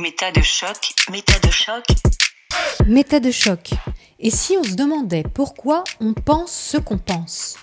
[0.00, 1.84] Méta de choc, méta de choc.
[2.86, 3.70] Méta de choc.
[4.20, 7.56] Et si on se demandait pourquoi on pense ce qu'on pense?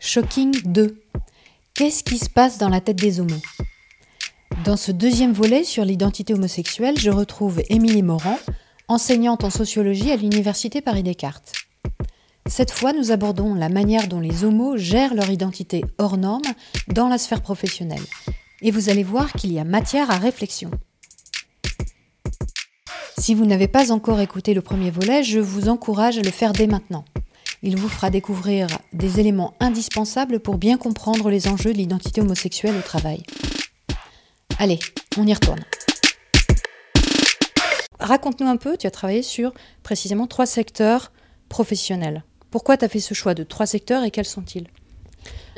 [0.00, 1.00] Shocking 2.
[1.74, 3.40] Qu'est-ce qui se passe dans la tête des homos?
[4.64, 8.40] Dans ce deuxième volet sur l'identité homosexuelle, je retrouve Émilie Morand,
[8.88, 11.52] enseignante en sociologie à l'Université Paris-Descartes.
[12.48, 16.42] Cette fois, nous abordons la manière dont les homos gèrent leur identité hors norme
[16.88, 18.04] dans la sphère professionnelle.
[18.62, 20.72] Et vous allez voir qu'il y a matière à réflexion.
[23.18, 26.52] Si vous n'avez pas encore écouté le premier volet, je vous encourage à le faire
[26.52, 27.04] dès maintenant.
[27.62, 32.76] Il vous fera découvrir des éléments indispensables pour bien comprendre les enjeux de l'identité homosexuelle
[32.76, 33.24] au travail.
[34.58, 34.78] Allez,
[35.18, 35.60] on y retourne.
[37.98, 41.12] Raconte-nous un peu, tu as travaillé sur précisément trois secteurs
[41.48, 42.22] professionnels.
[42.52, 44.68] Pourquoi tu as fait ce choix de trois secteurs et quels sont-ils?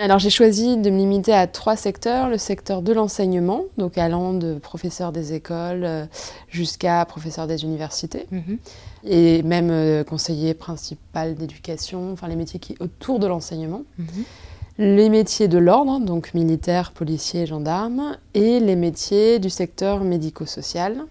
[0.01, 2.31] Alors j'ai choisi de me limiter à trois secteurs.
[2.31, 6.07] Le secteur de l'enseignement, donc allant de professeur des écoles euh,
[6.49, 8.59] jusqu'à professeur des universités, mhm.
[9.05, 13.83] et même euh, conseiller principal d'éducation, enfin les métiers qui autour de l'enseignement.
[13.99, 14.07] Mhm.
[14.79, 21.05] Les métiers de l'ordre, donc militaire, policier, gendarme, et les métiers du secteur médico-social,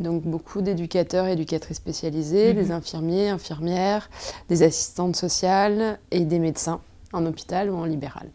[0.00, 2.60] donc beaucoup d'éducateurs et éducatrices spécialisés, mhm.
[2.60, 4.10] des infirmiers, infirmières,
[4.48, 6.80] des assistantes sociales et des médecins
[7.14, 8.28] en hôpital ou en libéral.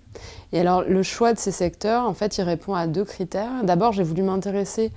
[0.51, 3.63] Et alors le choix de ces secteurs, en fait, il répond à deux critères.
[3.63, 4.91] D'abord, j'ai voulu m'intéresser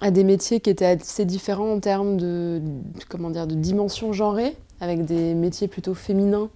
[0.00, 2.60] à des métiers qui étaient assez différents en termes de,
[3.08, 6.48] comment dire, de dimension genrée, avec des métiers plutôt féminins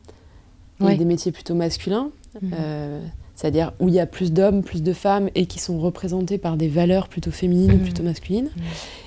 [0.88, 2.10] et des métiers plutôt masculins.
[2.40, 2.50] Mhm.
[2.54, 3.00] Euh,
[3.34, 6.56] c'est-à-dire où il y a plus d'hommes, plus de femmes et qui sont représentés par
[6.56, 7.82] des valeurs plutôt féminines ou mmh.
[7.82, 8.50] plutôt masculines.
[8.56, 8.60] Mmh.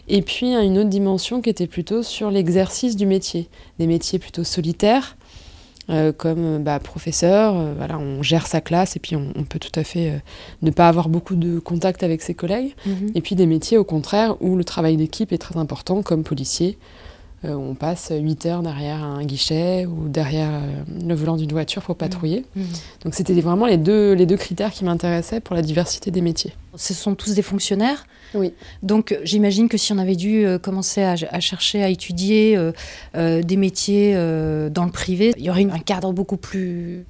[0.10, 3.48] Et puis une autre dimension qui était plutôt sur l'exercice du métier,
[3.80, 5.16] des métiers plutôt solitaires.
[5.90, 9.72] Euh, comme bah, professeur, euh, voilà, on gère sa classe et puis on, peut tout
[9.80, 10.18] à fait euh,
[10.62, 12.76] ne pas avoir beaucoup de contact avec ses collègues.
[12.86, 12.92] Mmh.
[13.16, 16.78] Et puis des métiers au contraire où le travail d'équipe est très important, comme policier,
[17.46, 21.84] euh, on passe 8 heures derrière un guichet ou derrière euh, le volant d'une voiture
[21.84, 22.45] pour patrouiller.
[22.56, 22.61] Mmh.
[22.61, 22.66] Mmh.
[23.04, 26.54] Donc c'était vraiment les deux, les deux critères qui m'intéressaient pour la diversité des métiers.
[26.76, 28.08] Ce sont tous des fonctionnaires?
[28.34, 28.54] Oui.
[28.82, 32.58] Donc j'imagine que si on avait dû euh, commencer à, chercher, à étudier
[33.16, 37.06] des métiers dans le privé, il y aurait un cadre beaucoup plus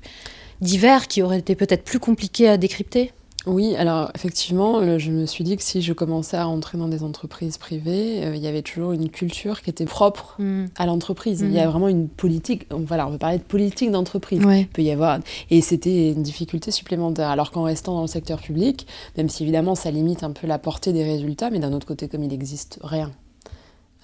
[0.62, 3.12] divers qui aurait été peut-être plus compliqué à décrypter?
[3.48, 7.02] Oui, alors effectivement, je me suis dit que si je commençais à entrer dans des
[7.02, 10.66] entreprises privées, euh, il y avait toujours une culture qui était propre mm.
[10.76, 11.42] à l'entreprise.
[11.42, 11.70] Il y a mm.
[11.70, 14.42] vraiment une politique, voilà, on veut parler de politique d'entreprise.
[14.46, 15.20] Il peut y avoir,
[15.50, 17.30] et c'était une difficulté supplémentaire.
[17.30, 20.60] Alors qu'en restant dans le secteur public, même si évidemment ça limite un peu la
[20.60, 23.12] portée des résultats, mais d'un autre côté, comme il n'existe rien.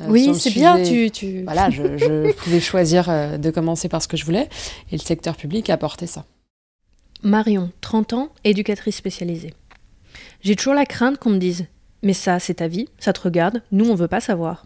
[0.01, 0.81] Euh, oui, c'est bien.
[0.81, 1.43] Tu, tu...
[1.43, 4.49] Voilà, je, je pouvais choisir euh, de commencer par ce que je voulais,
[4.91, 6.25] et le secteur public apportait ça.
[7.23, 9.53] Marion, 30 ans, éducatrice spécialisée.
[10.41, 11.67] J'ai toujours la crainte qu'on me dise
[12.03, 14.65] Mais ça, c'est ta vie, ça te regarde, nous, on veut pas savoir.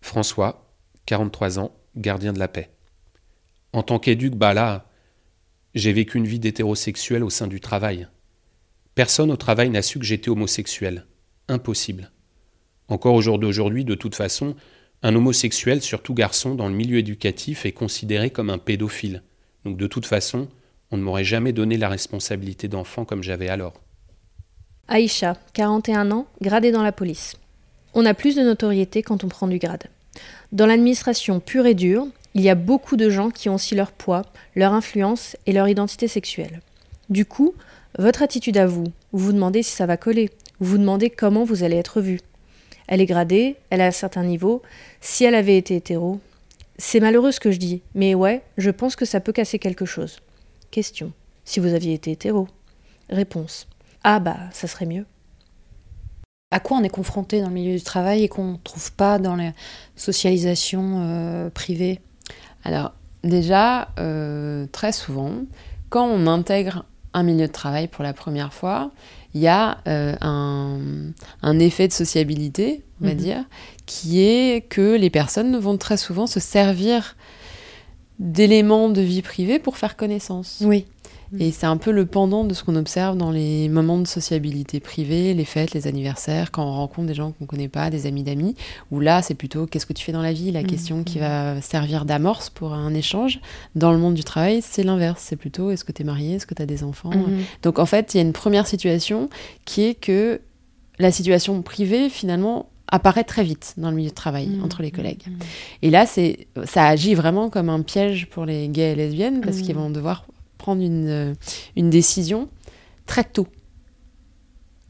[0.00, 0.72] François,
[1.04, 2.70] 43 ans, gardien de la paix.
[3.74, 4.88] En tant qu'éduc, bah là,
[5.74, 8.08] j'ai vécu une vie d'hétérosexuel au sein du travail.
[8.94, 11.04] Personne au travail n'a su que j'étais homosexuel.
[11.48, 12.10] Impossible.
[12.88, 14.56] Encore au jour d'aujourd'hui, de toute façon,
[15.02, 19.22] un homosexuel, surtout garçon, dans le milieu éducatif, est considéré comme un pédophile.
[19.66, 20.48] Donc de toute façon,
[20.90, 23.74] on ne m'aurait jamais donné la responsabilité d'enfant comme j'avais alors.
[24.88, 27.34] Aïcha, 41 ans, gradée dans la police.
[27.94, 29.84] On a plus de notoriété quand on prend du grade.
[30.52, 33.90] Dans l'administration pure et dure, il y a beaucoup de gens qui ont aussi leur
[33.90, 34.22] poids,
[34.54, 36.60] leur influence et leur identité sexuelle.
[37.08, 37.54] Du coup,
[37.98, 40.30] votre attitude à vous, vous vous demandez si ça va coller,
[40.60, 42.20] vous vous demandez comment vous allez être vu.
[42.86, 44.62] Elle est gradée, elle a un certain niveau.
[45.00, 46.20] Si elle avait été hétéro,
[46.78, 49.86] c'est malheureux ce que je dis, mais ouais, je pense que ça peut casser quelque
[49.86, 50.18] chose.
[50.70, 51.12] Question.
[51.44, 52.48] Si vous aviez été hétéro
[53.08, 53.68] Réponse.
[54.02, 55.06] Ah bah, ça serait mieux.
[56.50, 59.18] À quoi on est confronté dans le milieu du travail et qu'on ne trouve pas
[59.18, 59.50] dans les
[59.96, 62.00] socialisations euh, privées
[62.64, 62.92] Alors,
[63.24, 65.32] déjà, euh, très souvent,
[65.88, 66.84] quand on intègre
[67.14, 68.90] un milieu de travail pour la première fois,
[69.34, 73.18] il y a euh, un, effet de sociabilité, on va mhm.
[73.18, 73.44] dire,
[73.86, 77.16] qui est que les personnes vont très souvent se servir
[78.18, 80.62] d'éléments de vie privée pour faire connaissance.
[80.64, 80.86] Oui.
[81.38, 84.80] Et c'est un peu le pendant de ce qu'on observe dans les moments de sociabilité
[84.80, 88.06] privée, les fêtes, les anniversaires, quand on rencontre des gens qu'on ne connaît pas, des
[88.06, 88.54] amis d'amis,
[88.90, 90.52] où là, c'est plutôt qu'est-ce que tu fais dans la vie?
[90.52, 90.66] La mmh.
[90.66, 93.40] question qui va servir d'amorce pour un échange.
[93.74, 95.22] Dans le monde du travail, c'est l'inverse.
[95.26, 96.34] C'est plutôt est-ce que tu es marié?
[96.34, 97.40] Est-ce que tu as des enfants mmh.
[97.62, 99.28] Donc en fait, il y a une première situation
[99.64, 100.40] qui est que
[100.98, 104.64] la situation privée, finalement, apparaît très vite dans le milieu de travail mmh.
[104.64, 105.22] entre les collègues.
[105.26, 105.32] Mmh.
[105.82, 109.58] Et là, c'est, ça agit vraiment comme un piège pour les gays et lesbiennes parce
[109.58, 109.78] qu'ils mmh.
[109.78, 110.26] vont devoir
[110.58, 111.34] prendre une, euh,
[111.76, 112.48] une décision
[113.06, 113.48] très tôt.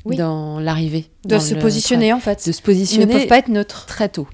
[0.05, 1.07] dans l'arrivée.
[1.25, 2.47] De se positionner en fait.
[2.47, 3.05] De se positionner.
[3.05, 3.87] Ils ne peuvent pas être neutres.
[3.87, 4.29] Très tôt.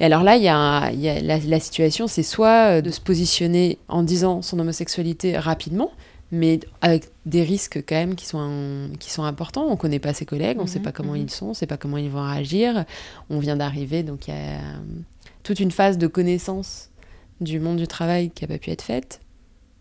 [0.00, 4.42] Et alors là, il y a, la, situation, c'est soit de se positionner en disant
[4.42, 5.92] son homosexualité rapidement,
[6.32, 9.66] mais avec des risques quand même qui sont, qui sont importants.
[9.66, 11.22] On ne connaît pas ses collègues, on ne sait mhm, pas comment mhm.
[11.22, 12.84] ils sont, on ne sait pas comment ils vont réagir.
[13.30, 14.58] On vient d'arriver, donc il y a
[15.42, 16.90] toute une phase de connaissance
[17.40, 19.20] du monde du travail qui n'a pas pu être faite.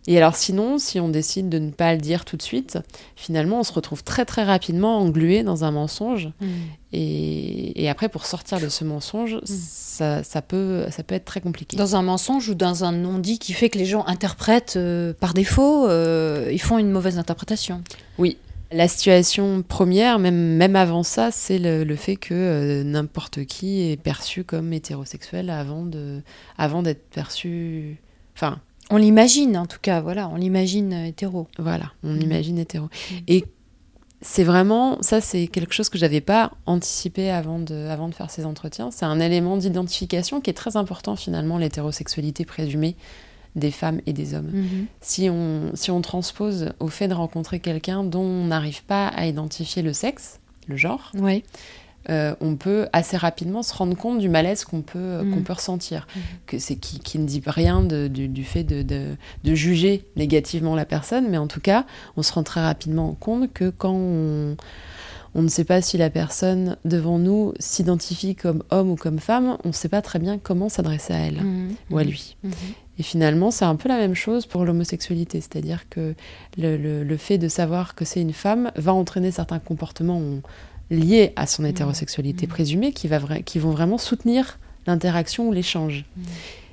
[0.07, 2.77] Et alors sinon, si on décide de ne pas le dire tout de suite,
[3.15, 6.29] finalement, on se retrouve très très rapidement englué dans un mensonge.
[6.41, 6.47] Mm.
[6.95, 10.23] Et, après, pour sortir de ce mensonge, mm.
[10.23, 11.77] ça, peut, ça peut être très compliqué.
[11.77, 15.33] Dans un mensonge ou dans un non-dit qui fait que les gens interprètent euh, par
[15.33, 17.81] défaut, euh, ils font une mauvaise interprétation.
[18.17, 18.37] Oui.
[18.71, 23.97] La situation première, même, même avant ça, c'est le, fait que euh, n'importe qui est
[23.97, 26.23] perçu comme hétérosexuel avant d'être
[26.57, 27.97] avant perçu...
[28.35, 28.59] Enfin,
[28.89, 31.47] on l'imagine, en tout cas, voilà, on l'imagine euh, hétéro.
[31.57, 32.59] Voilà, on l'imagine mm.
[32.59, 32.85] hétéro.
[32.85, 33.15] Mm.
[33.27, 33.45] Et
[34.21, 38.31] c'est vraiment, ça c'est quelque chose que j'avais pas anticipé avant de, avant de faire
[38.31, 38.89] ces entretiens.
[38.91, 42.95] C'est un élément d'identification qui est très important finalement, l'hétérosexualité présumée
[43.55, 44.51] des femmes et des hommes.
[44.51, 44.85] Mm-hmm.
[45.01, 49.27] Si, on, si on transpose au fait de rencontrer quelqu'un dont on n'arrive pas à
[49.27, 51.43] identifier le sexe, le genre, oui.
[52.09, 55.33] Euh, on peut assez rapidement se rendre compte du malaise qu'on peut, mm.
[55.33, 56.07] qu'on peut ressentir.
[56.15, 56.19] Mm.
[56.47, 61.29] Que c'est qui, qui, ne dit rien du, fait de, de, juger négativement la personne,
[61.29, 61.85] mais en tout cas,
[62.17, 64.57] on se rend très rapidement compte que quand on,
[65.35, 69.57] on ne sait pas si la personne devant nous s'identifie comme homme ou comme femme,
[69.63, 71.75] on ne sait pas très bien comment s'adresser à elle mm.
[71.91, 72.35] ou à lui.
[72.99, 76.13] Et finalement, c'est un peu la même chose pour l'homosexualité, c'est-à-dire que
[76.57, 80.21] le, le, le, fait de savoir que c'est une femme va entraîner certains comportements
[80.89, 81.67] liés à son mmh.
[81.67, 82.49] hétérosexualité mmh.
[82.49, 86.05] présumée qui, va qui vont vraiment soutenir l'interaction ou l'échange.
[86.15, 86.21] Mmh.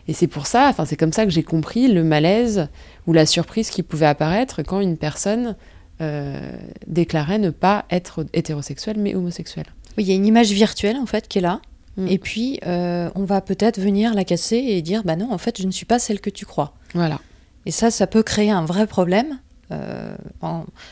[0.09, 2.69] Et c'est pour ça, enfin c'est comme ça que j'ai compris le malaise
[3.07, 5.57] ou la surprise qui pouvait apparaître quand une personne
[6.01, 6.53] euh,
[6.87, 9.67] déclarait ne pas être hétérosexuelle mais homosexuelle.
[9.97, 11.61] Oui, il y a une image virtuelle en fait qui est là.
[12.07, 15.61] Et puis euh, on va peut-être venir la casser et dire bah non en fait
[15.61, 16.73] je ne suis pas celle que tu crois.
[16.95, 17.21] Voilà.
[17.67, 19.39] Et ça, ça peut créer un vrai problème
[19.73, 20.17] euh,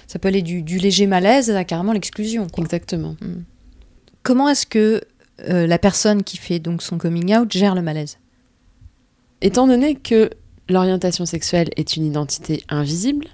[0.07, 2.47] ça peut aller du, léger malaise à carrément l'exclusion.
[2.57, 3.17] Exactement.
[3.21, 3.43] Hmm.
[4.23, 5.03] Comment est-ce que
[5.49, 8.19] euh, la personne qui fait donc son coming out gère le malaise?
[9.41, 10.31] Étant donné que
[10.69, 13.27] l'orientation sexuelle est une identité invisible,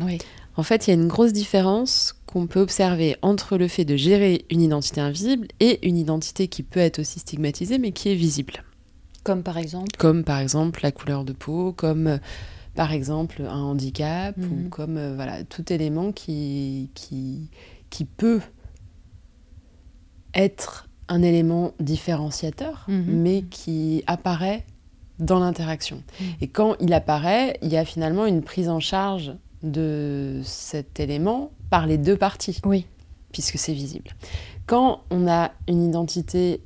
[0.00, 0.18] oui.
[0.56, 3.96] en fait, il y a une grosse différence qu'on peut observer entre le fait de
[3.96, 8.16] gérer une identité invisible et une identité qui peut être aussi stigmatisée mais qui est
[8.16, 8.64] visible.
[9.22, 9.96] Comme par exemple?
[9.96, 12.18] Comme par exemple la couleur de peau, comme
[12.74, 14.68] par exemple un handicap ou mhm.
[14.68, 17.48] comme euh, voilà tout élément qui, qui,
[17.90, 18.40] qui peut
[20.34, 23.04] être un élément différenciateur, mhm.
[23.06, 24.64] mais qui apparaît
[25.18, 26.02] dans l'interaction.
[26.20, 26.26] Mhm.
[26.40, 29.32] Et quand il apparaît, il y a finalement une prise en charge
[29.62, 32.86] de cet élément par les deux parties, oui.
[33.32, 34.10] puisque c'est visible.
[34.66, 36.60] Quand on a une identité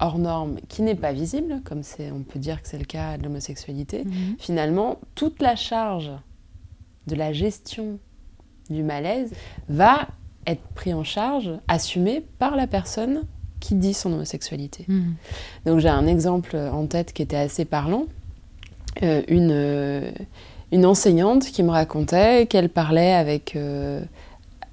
[0.00, 1.82] hors norme qui n'est pas visible, comme
[2.12, 4.36] on peut dire que c'est le cas de l'homosexualité, mhm.
[4.38, 6.10] finalement, toute la charge
[7.06, 7.98] de la gestion
[8.70, 9.32] du malaise
[9.68, 10.08] va
[10.46, 13.22] être prise en charge, assumée par la personne
[13.60, 14.84] qui dit son homosexualité.
[14.88, 15.14] Mhm.
[15.66, 18.06] Donc j'ai un exemple en tête qui était assez parlant.
[19.02, 20.10] Euh, une, euh,
[20.70, 24.02] une enseignante qui me racontait qu'elle parlait avec euh,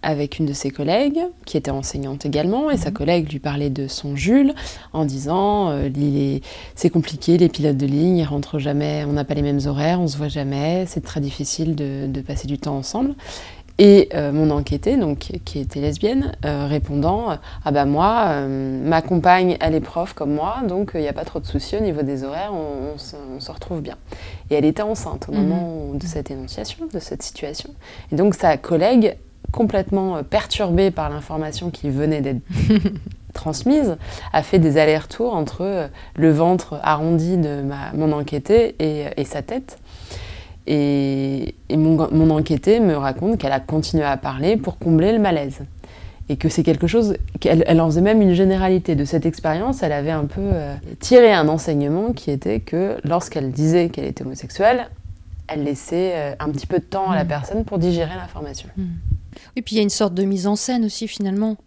[0.03, 2.95] avec une de ses collègues, qui était enseignante également, et sa mhm.
[2.95, 4.54] collègue lui parlait de son Jules
[4.94, 6.40] en disant euh,
[6.75, 10.02] c'est compliqué, les pilotes de ligne, ils rentrent jamais, on n'a pas les mêmes horaires,
[10.02, 13.16] on se voit jamais, c'est très difficile de, passer du temps ensemble.
[13.78, 19.57] Et euh, mon enquêtée, donc, qui était lesbienne, euh, répondant Ah bah moi, ma compagne,
[19.59, 22.04] elle est prof comme moi, donc il n'y a pas trop de soucis au niveau
[22.04, 22.97] des horaires, on,
[23.40, 23.97] se retrouve bien.
[24.52, 25.47] Et elle était enceinte au mhm.
[25.47, 27.71] moment de cette énonciation, de cette situation.
[28.11, 29.18] Et donc sa collègue
[29.51, 32.41] complètement euh, perturbée par l'information qui venait d'être
[33.33, 33.97] transmise,
[34.33, 37.63] a fait des allers-retours entre euh, le ventre arrondi de
[37.95, 39.79] mon enquêté et, et, sa tête.
[40.67, 45.59] Et, mon, mon, enquêté me raconte qu'elle a continué à parler pour combler le malaise.
[46.29, 49.83] Et que c'est quelque chose, qu'elle elle en faisait même une généralité de cette expérience,
[49.83, 54.23] elle avait un peu euh, tiré un enseignement qui était que lorsqu'elle disait qu'elle était
[54.23, 54.89] homosexuelle,
[55.47, 57.27] elle laissait un petit peu de temps à la mmh.
[57.27, 58.69] personne pour digérer l'information.
[58.77, 58.83] Mmh.
[59.56, 61.57] Et puis il y a une sorte de mise en scène aussi finalement.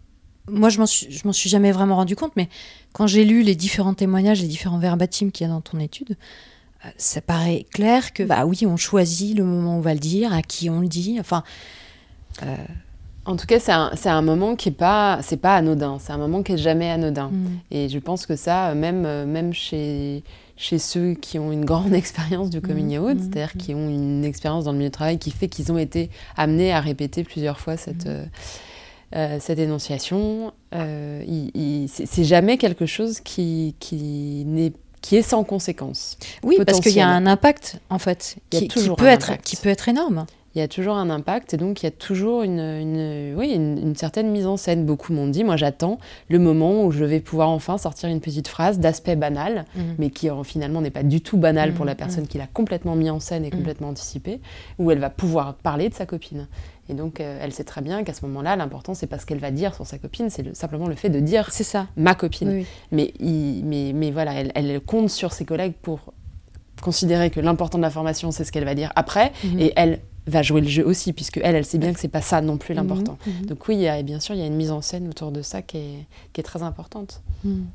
[0.47, 2.49] Moi, je m'en suis, je m'en suis jamais vraiment rendu compte, mais
[2.93, 6.17] quand j'ai lu les différents témoignages, les différents verbatims qu'il y a dans ton étude,
[6.85, 9.99] euh, ça paraît clair que, bah oui, on choisit le moment où on va le
[9.99, 11.17] dire, à qui on le dit.
[11.19, 11.43] Enfin.
[12.43, 12.55] Euh,
[13.27, 15.97] en tout cas, c'est un, un, moment qui est pas, c'est pas anodin.
[15.99, 17.29] C'est un moment qui est jamais anodin.
[17.29, 17.47] Mm.
[17.71, 20.23] Et je pense que ça, même, même chez,
[20.57, 23.57] chez ceux qui ont une grande expérience du coming mmh, out, mmh, c'est-à-dire mmh.
[23.57, 26.71] qui ont une expérience dans le milieu du travail qui fait qu'ils ont été amenés
[26.71, 28.25] à répéter plusieurs fois cette, euh,
[29.15, 31.23] euh, cette énonciation, euh,
[31.87, 36.17] c'est jamais quelque chose qui, qui, n'est qui est sans conséquence.
[36.41, 39.87] Oui, parce qu'il y a un impact, en fait, qui, peut être, qui peut être
[39.87, 43.35] énorme il y a toujours un impact et donc il y a toujours une, une
[43.35, 44.85] oui, une, certaine mise en scène.
[44.85, 48.47] Beaucoup m'ont dit, moi j'attends le moment où je vais pouvoir enfin sortir une petite
[48.47, 49.95] phrase d'aspect banal, mhm.
[49.97, 51.97] mais qui finalement n'est pas du tout banal pour la mhm.
[51.97, 53.57] personne qui l'a complètement mis en scène et mhm.
[53.57, 54.39] complètement anticipé,
[54.79, 56.47] où elle va pouvoir parler de sa copine.
[56.87, 59.39] Et donc, euh, elle sait très bien qu'à ce moment-là, l'important, c'est pas ce qu'elle
[59.39, 61.87] va dire sur sa copine, c'est simplement le fait de dire c'est ça.
[61.97, 62.63] ma copine.
[62.91, 66.13] Mais, mais, mais voilà, elle, elle, compte sur ses collègues pour
[66.81, 70.41] considérer que l'important de la formation, c'est ce qu'elle va dire après, et elle va
[70.41, 72.73] jouer le jeu aussi, puisque elle, elle sait bien que c'est pas ça non plus
[72.73, 73.17] l'important.
[73.25, 73.45] Mhm, mhm.
[73.45, 75.31] Donc oui, il y a, bien sûr, il y a une mise en scène autour
[75.31, 77.21] de ça qui est, qui est très importante.
[77.43, 77.65] Mhm.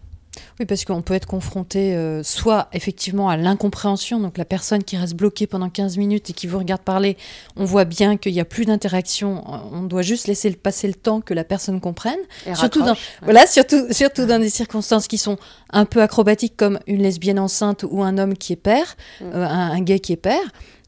[0.58, 4.96] Oui, parce qu'on peut être confronté euh, soit effectivement à l'incompréhension, donc la personne qui
[4.96, 7.16] reste bloquée pendant 15 minutes et qui vous regarde parler,
[7.56, 11.20] on voit bien qu'il n'y a plus d'interaction, on doit juste laisser passer le temps
[11.20, 12.18] que la personne comprenne.
[12.54, 15.38] surtout dans, voilà, surtout, surtout dans des circonstances qui sont
[15.72, 19.24] un peu acrobatiques comme une lesbienne enceinte ou un homme qui est père, mm.
[19.34, 20.40] euh, un, gay qui est père.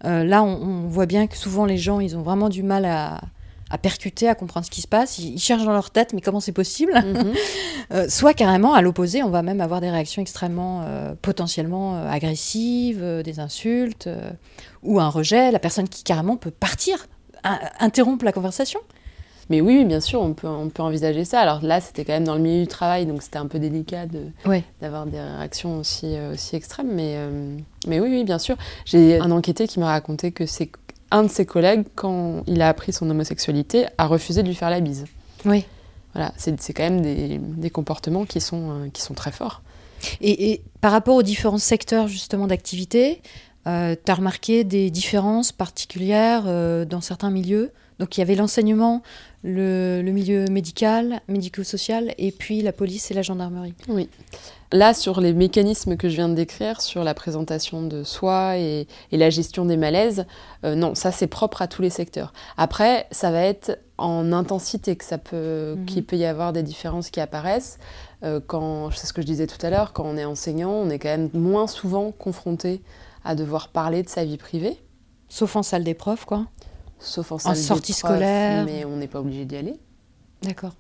[0.04, 3.21] Euh, là, on, voit bien que souvent les gens, ils ont vraiment du mal à,
[3.78, 5.18] percuter, à comprendre ce qui se passe.
[5.18, 6.92] Ils, cherchent dans leur tête, mais comment c'est possible?
[6.94, 7.32] Mhm.
[7.92, 13.22] euh, Soit carrément, à l'opposé, on va même avoir des réactions extrêmement euh, potentiellement agressives,
[13.24, 14.08] des insultes,
[14.82, 15.50] ou un rejet.
[15.50, 17.06] La personne qui carrément peut partir,
[17.80, 18.80] interrompre la conversation.
[19.50, 21.40] Mais oui, bien sûr, on peut, on peut envisager ça.
[21.40, 24.06] Alors là, c'était quand même dans le milieu du travail, donc c'était un peu délicat
[24.80, 26.90] d'avoir des réactions aussi, euh, aussi extrêmes.
[26.92, 28.56] Mais, euh, mais oui, oui, bien sûr.
[28.84, 30.70] J'ai un enquêté qui m'a raconté que c'est
[31.12, 34.71] un de ses collègues, quand il a appris son homosexualité, a refusé de lui faire
[34.71, 35.04] la bise.
[35.45, 35.64] Oui.
[36.14, 39.62] Voilà, c'est quand même des, des, comportements qui sont, euh, qui sont très forts.
[40.21, 43.23] Et, et, par rapport aux différents secteurs justement d'activité,
[43.64, 46.42] tu as remarqué des différences particulières
[46.85, 47.71] dans certains milieux?
[48.00, 49.02] Donc il y avait l'enseignement,
[49.44, 53.75] le, milieu médical, médico-social, et puis la police et la gendarmerie.
[53.88, 54.08] Oui.
[54.70, 58.87] Là, sur les mécanismes que je viens de décrire, sur la présentation de soi et,
[59.11, 60.25] la gestion des malaises,
[60.64, 62.32] euh, non, ça c'est propre à tous les secteurs.
[62.56, 65.84] Après, ça va être en intensité que ça peut, mhm.
[65.84, 67.78] qu'il peut y avoir des différences qui apparaissent.
[68.22, 70.88] Euh, quand, c'est ce que je disais tout à l'heure, quand on est enseignant, on
[70.88, 72.80] est quand même moins souvent confronté
[73.25, 74.78] à devoir parler de sa vie privée.
[75.28, 76.46] Sauf en salle des profs, quoi
[77.02, 78.64] sauf en, sortie scolaire.
[78.64, 79.78] Mais on n'est pas obligé d'y aller.
[80.42, 80.75] D'accord.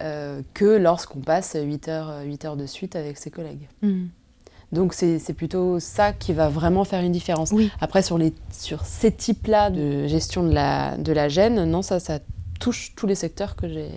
[0.00, 3.68] Euh, que lorsqu'on passe 8 heures, 8 heures de suite avec ses collègues.
[3.82, 4.06] Hmm.
[4.72, 7.52] Donc c'est plutôt ça qui va vraiment faire une différence.
[7.80, 11.98] Après, sur, les, sur ces types-là de gestion de la, de la gêne, non, ça,
[11.98, 12.20] ça
[12.60, 13.90] touche tous les secteurs que j'ai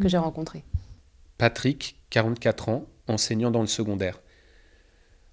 [0.00, 0.20] hmm.
[0.20, 0.64] rencontrés.
[1.38, 4.20] Patrick, 44 ans, enseignant dans le secondaire.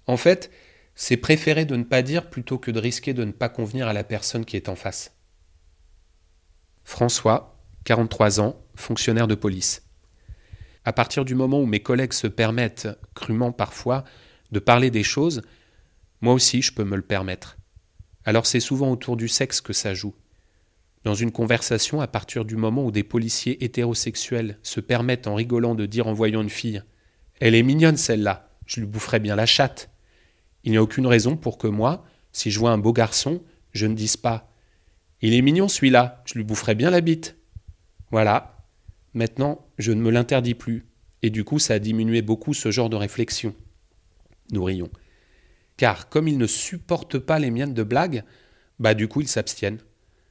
[0.08, 0.50] En fait,
[0.96, 3.92] c'est préférer de ne pas dire plutôt que de risquer de ne pas convenir à
[3.92, 5.12] la personne qui est en face.
[6.90, 9.86] François, 43 ans, fonctionnaire de police.
[10.84, 14.02] À partir du moment où mes collègues se permettent, crûment parfois,
[14.50, 15.42] de parler des choses,
[16.20, 17.58] moi aussi je peux me le permettre.
[18.24, 20.16] Alors c'est souvent autour du sexe que ça joue.
[21.04, 25.76] Dans une conversation, à partir du moment où des policiers hétérosexuels se permettent en rigolant
[25.76, 26.82] de dire en voyant une fille
[27.38, 29.90] Elle est mignonne celle-là, je lui boufferais bien la chatte.
[30.64, 33.86] Il n'y a aucune raison pour que moi, si je vois un beau garçon, je
[33.86, 34.49] ne dise pas
[35.22, 37.36] il est mignon celui-là, je lui boufferai bien la bite.
[38.10, 38.56] Voilà.
[39.12, 40.86] Maintenant, je ne me l'interdis plus.
[41.22, 43.54] Et du coup, ça a diminué beaucoup ce genre de réflexion.
[44.52, 44.90] Nous rions.
[45.76, 48.24] Car comme ils ne supportent pas les miennes de blagues,
[48.78, 49.78] bah du coup ils s'abstiennent.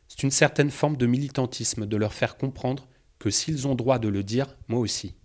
[0.08, 2.88] C'est une certaine forme de militantisme de leur faire comprendre
[3.20, 5.16] que s'ils ont droit de le dire, moi aussi.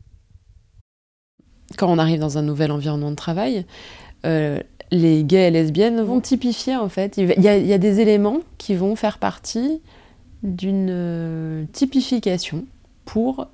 [1.78, 3.66] Quand on arrive dans un nouvel environnement de travail,
[4.26, 4.61] euh,
[4.94, 7.16] les gays et lesbiennes vont typifier en fait.
[7.16, 9.80] Il y, a, des éléments qui vont faire partie
[10.42, 12.64] d'une euh, typification
[13.04, 13.48] pour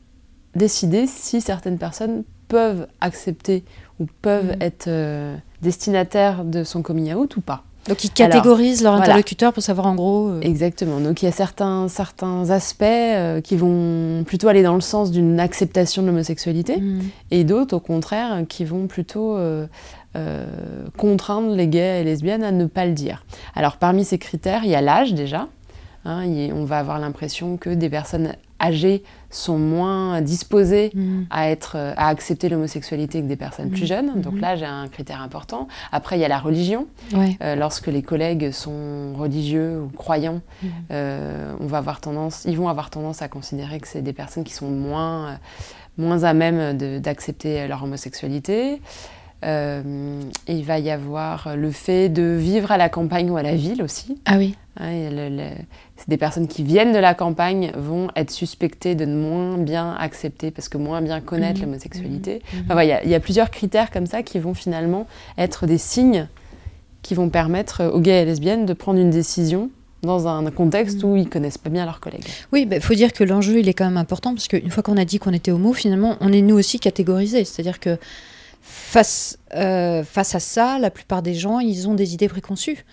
[0.54, 3.64] décider si certaines personnes peuvent accepter
[4.00, 4.62] ou peuvent mm.
[4.62, 7.64] être euh, destinataires de son coming out ou pas.
[7.88, 10.28] Donc ils catégorisent leur interlocuteur pour savoir en gros.
[10.28, 11.00] Euh, Exactement.
[11.00, 12.84] Donc il y a certains, certains aspects
[13.42, 17.00] qui vont plutôt aller dans le sens d'une acceptation de l'homosexualité mm.
[17.30, 19.38] et d'autres au contraire qui vont plutôt
[20.16, 20.46] euh,
[20.96, 23.24] contraindre les gays et lesbiennes à ne pas le dire.
[23.54, 25.48] Alors parmi ces critères, il y a l'âge déjà.
[26.04, 26.24] Hein,
[26.54, 31.22] on va avoir l'impression que des personnes âgées sont moins disposées mm.
[31.30, 33.86] à, être, à accepter l'homosexualité que des personnes plus mm.
[33.86, 34.20] jeunes.
[34.20, 34.40] Donc mm-hmm.
[34.40, 35.68] là, j'ai un critère important.
[35.92, 36.86] Après, il y a la religion.
[37.14, 40.68] Euh, lorsque les collègues sont religieux ou croyants, mm.
[40.90, 44.44] euh, on va avoir tendance, ils vont avoir tendance à considérer que c'est des personnes
[44.44, 45.38] qui sont moins,
[45.98, 48.80] moins à même d'accepter leur homosexualité.
[49.44, 53.54] Euh, il va y avoir le fait de vivre à la campagne ou à la
[53.54, 54.18] ville aussi.
[54.26, 54.54] Ah oui.
[54.78, 60.50] c'est des personnes qui viennent de la campagne vont être suspectées de moins bien accepter
[60.50, 61.64] parce que moins bien connaître mmh.
[61.64, 62.42] l'homosexualité.
[62.52, 62.74] Mmh.
[62.74, 63.00] Mmh.
[63.04, 65.06] Il y, a plusieurs critères comme ça qui vont finalement
[65.38, 66.28] être des signes
[67.02, 69.70] qui vont permettre aux gays et lesbiennes de prendre une décision
[70.02, 72.24] dans un contexte où ils connaissent pas bien leurs collègues.
[72.52, 74.82] Oui, il bah, faut dire que l'enjeu il est quand même important parce qu'une fois
[74.82, 77.44] qu'on a dit qu'on était homo, finalement, on est nous aussi catégorisés.
[77.44, 77.98] C'est-à-dire que
[78.60, 82.84] face, euh, face à ça, la plupart des gens, ils ont des idées préconçues,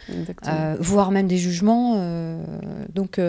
[0.47, 1.95] euh, voire même des jugements.
[1.97, 2.41] Euh,
[2.93, 3.19] donc,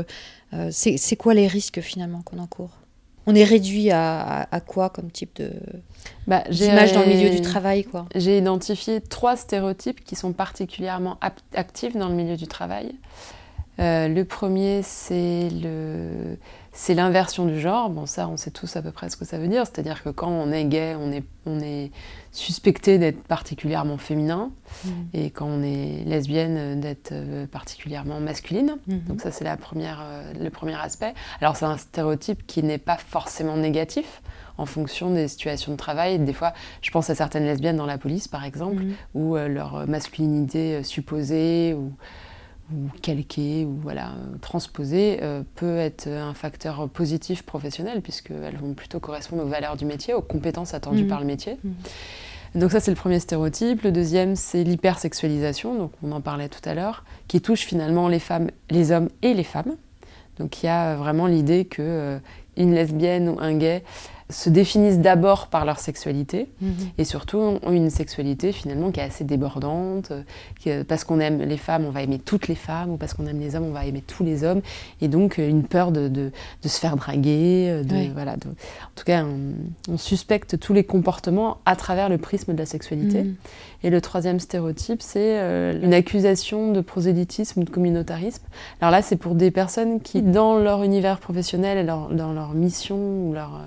[0.70, 2.70] c'est quoi les risques finalement qu'on encourt?
[3.26, 5.52] On est réduit à, quoi comme type de
[6.26, 8.06] bah, d'image dans le milieu du travail quoi?
[8.14, 11.18] J'ai identifié trois stéréotypes qui sont particulièrement
[11.54, 12.94] actifs dans le milieu du travail.
[13.78, 16.38] le premier, c'est le
[16.80, 17.90] c'est l'inversion du genre.
[17.90, 19.66] Bon, ça, on sait tous à peu près ce que ça veut dire.
[19.66, 21.90] C'est-à-dire que quand on est gay, on est, on est
[22.30, 24.52] suspecté d'être particulièrement féminin.
[24.84, 24.90] Mm.
[25.12, 28.76] Et quand on est lesbienne, d'être euh, particulièrement masculine.
[28.88, 29.04] Mm-hmm.
[29.08, 31.14] Donc ça, c'est la première, euh, le premier aspect.
[31.40, 34.22] Alors, c'est un stéréotype qui n'est pas forcément négatif
[34.56, 36.20] en fonction des situations de travail.
[36.20, 38.94] Des fois, je pense à certaines lesbiennes dans la police, par exemple, mm.
[39.14, 41.92] où euh, leur masculinité supposée ou
[42.72, 49.00] ou calqué ou voilà, transposé euh, peut être un facteur positif professionnel puisqu'elles vont plutôt
[49.00, 51.08] correspondre aux valeurs du métier, aux compétences attendues mmh.
[51.08, 51.58] par le métier.
[51.64, 51.70] Mmh.
[52.58, 53.82] Donc ça c'est le premier stéréotype.
[53.82, 58.18] Le deuxième c'est l'hypersexualisation, donc on en parlait tout à l'heure, qui touche finalement les
[58.18, 59.76] femmes, les hommes et les femmes.
[60.38, 62.18] Donc il y a vraiment l'idée que euh,
[62.56, 63.82] une lesbienne ou un gay
[64.30, 66.72] se définissent d'abord par leur sexualité mhm.
[66.98, 70.12] et surtout ont une sexualité finalement qui est assez débordante.
[70.86, 73.40] parce qu'on aime les femmes, on va aimer toutes les femmes, ou parce qu'on aime
[73.40, 74.60] les hommes, on va aimer tous les hommes.
[75.00, 76.30] Et donc euh, une peur de, de,
[76.62, 77.68] se faire draguer.
[77.70, 79.24] Euh, De, voilà, en tout cas,
[79.88, 83.24] on, suspecte tous les comportements à travers le prisme de la sexualité.
[83.24, 83.34] Mhm.
[83.84, 88.44] Et le troisième stéréotype, c'est euh, une accusation de prosélytisme ou de communautarisme.
[88.80, 92.96] Alors là, c'est pour des personnes qui, dans leur univers professionnel et dans leur mission
[92.96, 93.60] ou leur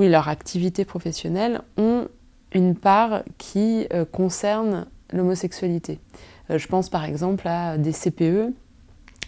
[0.00, 2.08] oui, leur activité professionnelle ont
[2.52, 6.00] une part qui euh, concerne l'homosexualité.
[6.48, 8.54] Euh, je pense par exemple à des CPE,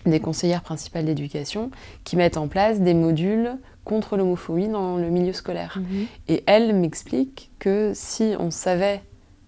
[0.06, 1.70] des conseillères principales d'éducation,
[2.04, 5.78] qui mettent en place des modules contre l'homophobie dans le milieu scolaire.
[5.78, 6.06] Mhm.
[6.28, 9.02] Et elles m'expliquent que si on savait,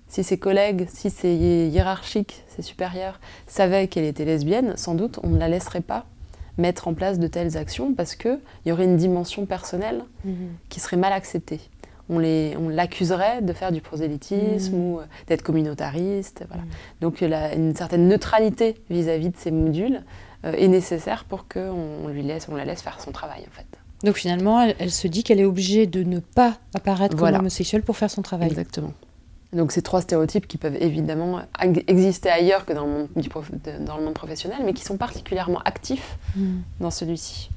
[0.08, 5.30] si ses collègues, si ses hiérarchiques, ses supérieurs savaient qu'elle était lesbienne, sans doute on
[5.30, 6.04] ne la laisserait pas
[6.58, 10.50] mettre en place de telles actions parce qu'il y aurait une dimension personnelle mhm.
[10.68, 11.60] qui serait mal acceptée.
[12.10, 12.18] On
[12.68, 14.82] l'accuserait on de faire du prosélytisme mhm.
[14.82, 16.44] ou euh, d'être communautariste.
[16.48, 16.62] Voilà.
[16.62, 16.70] Mhm.
[17.00, 20.02] Donc une certaine neutralité vis-à-vis de ces modules
[20.44, 23.66] euh, est nécessaire pour qu'on lui laisse, on la laisse faire son travail en fait.
[24.04, 27.96] Donc finalement, elle, se dit qu'elle est obligée de ne pas apparaître comme homosexuelle pour
[27.96, 28.48] faire son travail.
[28.48, 28.92] Exactement.
[29.54, 31.40] Donc ces trois stéréotypes qui peuvent évidemment
[31.86, 33.08] exister ailleurs que dans le monde,
[33.86, 36.58] dans le monde professionnel, mais qui sont particulièrement actifs hmm.
[36.80, 37.50] dans celui-ci.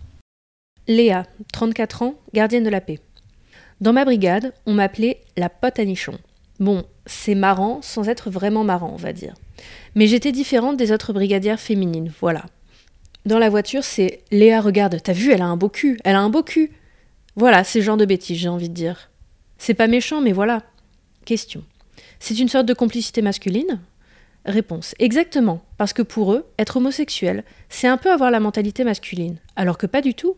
[0.87, 2.99] Léa, 34 ans, gardienne de la paix.
[3.81, 6.17] Dans ma brigade, on m'appelait la pote à nichon.
[6.59, 9.33] Bon, c'est marrant sans être vraiment marrant, on va dire.
[9.95, 12.45] Mais j'étais différente des autres brigadières féminines, voilà.
[13.25, 16.21] Dans la voiture, c'est Léa, regarde, t'as vu, elle a un beau cul, elle a
[16.21, 16.71] un beau cul.
[17.35, 19.09] Voilà, c'est genre de bêtises, j'ai envie de dire.
[19.57, 20.63] C'est pas méchant, mais voilà.
[21.25, 21.63] Question.
[22.19, 23.79] C'est une sorte de complicité masculine
[24.45, 24.95] Réponse.
[24.97, 29.77] Exactement, parce que pour eux, être homosexuel, c'est un peu avoir la mentalité masculine, alors
[29.77, 30.37] que pas du tout.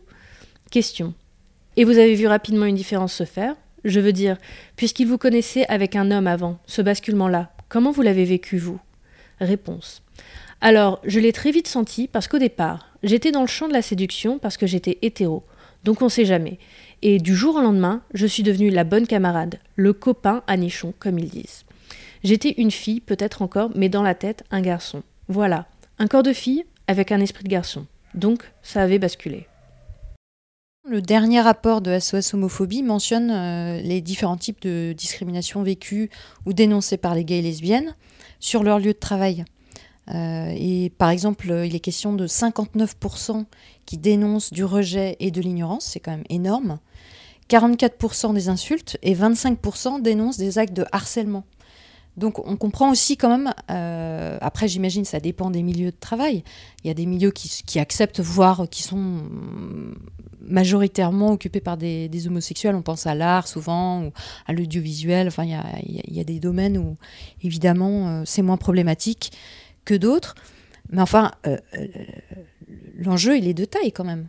[0.72, 1.14] Question.
[1.76, 4.36] Et vous avez vu rapidement une différence se faire Je veux dire,
[4.74, 8.80] puisqu'il vous connaissait avec un homme avant, ce basculement-là, comment vous l'avez vécu, vous?
[9.38, 10.02] Réponse.
[10.60, 13.80] Alors, je l'ai très vite senti parce qu'au départ, j'étais dans le champ de la
[13.80, 15.44] séduction parce que j'étais hétéro,
[15.84, 16.58] donc on sait jamais.
[17.02, 20.92] Et du jour au lendemain, je suis devenue la bonne camarade, le copain à nichon,
[20.98, 21.64] comme ils disent.
[22.22, 25.02] J'étais une fille, peut-être encore, mais dans la tête, un garçon.
[25.28, 25.66] Voilà,
[25.98, 27.86] un corps de fille avec un esprit de garçon.
[28.14, 29.46] Donc, ça avait basculé.
[30.88, 36.10] Le dernier rapport de SOS Homophobie mentionne euh, les différents types de discrimination vécues
[36.46, 37.94] ou dénoncées par les gays et lesbiennes
[38.38, 39.44] sur leur lieu de travail.
[40.08, 43.44] Euh, et par exemple, il est question de 59%
[43.86, 46.78] qui dénoncent du rejet et de l'ignorance, c'est quand même énorme.
[47.48, 51.44] 44% des insultes et 25% dénoncent des actes de harcèlement.
[52.20, 56.44] Donc on comprend aussi quand même, euh, après j'imagine ça dépend des milieux de travail,
[56.84, 59.22] il y a des milieux qui, acceptent, voire qui sont
[60.42, 64.12] majoritairement occupés par des, homosexuels, on pense à l'art souvent, ou
[64.46, 66.98] à l'audiovisuel, enfin il y, a, des domaines où
[67.42, 69.32] évidemment euh, c'est moins problématique
[69.86, 70.34] que d'autres,
[70.90, 71.56] mais enfin euh,
[72.98, 74.28] l'enjeu il est de taille quand même.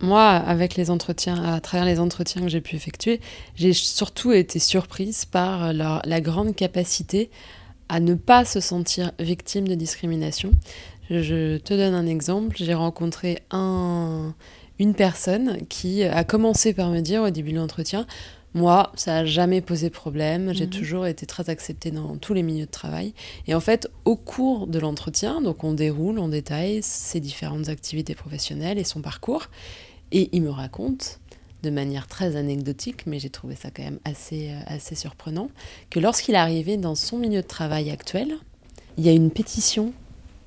[0.00, 3.20] Moi, avec les entretiens, à travers les entretiens que j'ai pu effectuer,
[3.56, 7.30] j'ai surtout été surprise par la grande capacité
[7.88, 10.50] à ne pas se sentir victime de discrimination.
[11.10, 12.56] Je te donne un exemple.
[12.58, 14.34] J'ai rencontré un,
[14.78, 18.06] une personne qui a commencé par me dire au début de l'entretien
[18.54, 20.52] moi, ça n'a jamais posé problème.
[20.54, 20.70] J'ai mhm.
[20.70, 23.12] toujours été très acceptée dans tous les milieux de travail.
[23.46, 28.14] Et en fait, au cours de l'entretien, donc on déroule en détail ses différentes activités
[28.14, 29.48] professionnelles et son parcours.
[30.12, 31.20] Et il me raconte
[31.62, 35.50] de manière très anecdotique, mais j'ai trouvé ça quand même assez, euh, assez surprenant,
[35.90, 38.36] que lorsqu'il est arrivé dans son milieu de travail actuel,
[38.96, 39.92] il y a une pétition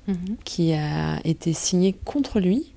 [0.08, 0.36] mhm.
[0.44, 2.72] qui a été signée contre lui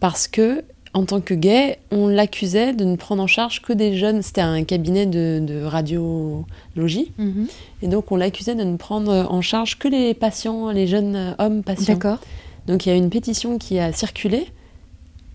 [0.00, 0.64] parce que
[0.94, 4.22] en tant que gay, on l'accusait de ne prendre en charge que des jeunes.
[4.22, 7.12] C'était un cabinet de, radiologie.
[7.18, 7.46] Mhm.
[7.82, 11.62] Et donc, on l'accusait de ne prendre en charge que les patients, les jeunes hommes
[11.62, 11.94] patients.
[11.94, 12.18] D'accord.
[12.66, 14.46] Donc, il y a une pétition qui a circulé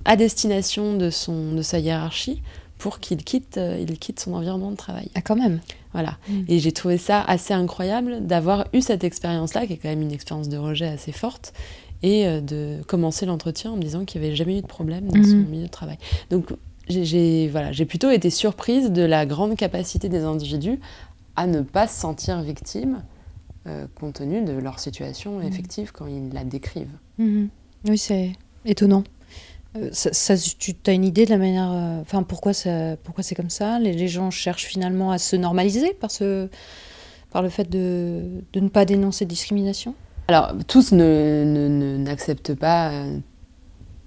[0.05, 2.41] à destination de, son, de sa hiérarchie
[2.77, 5.09] pour qu'il quitte, euh, il quitte son environnement de travail.
[5.15, 5.61] Ah, quand même.
[5.93, 6.17] Voilà.
[6.27, 6.41] Mm.
[6.49, 10.11] Et j'ai trouvé ça assez incroyable d'avoir eu cette expérience-là, qui est quand même une
[10.11, 11.53] expérience de rejet assez forte,
[12.01, 15.05] et euh, de commencer l'entretien en me disant qu'il n'y avait jamais eu de problème
[15.07, 15.47] dans son mm-hmm.
[15.47, 15.97] milieu de travail.
[16.29, 16.51] Donc,
[16.89, 20.79] j'ai voilà, plutôt été surprise de la grande capacité des individus
[21.37, 23.01] à ne pas se sentir victimes
[23.65, 25.43] euh, compte tenu de leur situation mm.
[25.43, 26.97] effective quand ils la décrivent.
[27.17, 27.47] Mm-hmm.
[27.87, 28.33] Oui, c'est
[28.65, 29.03] étonnant.
[29.75, 29.89] Euh,
[30.59, 31.71] tu as une idée de la manière.
[31.71, 32.51] Euh, enfin, pourquoi,
[33.03, 33.79] pourquoi c'est comme ça?
[33.79, 36.47] Les, gens cherchent finalement à se normaliser par, ce,
[37.31, 39.95] par le fait de, de ne pas dénoncer discrimination?
[40.27, 43.17] Alors, tous n'acceptent ne, pas euh,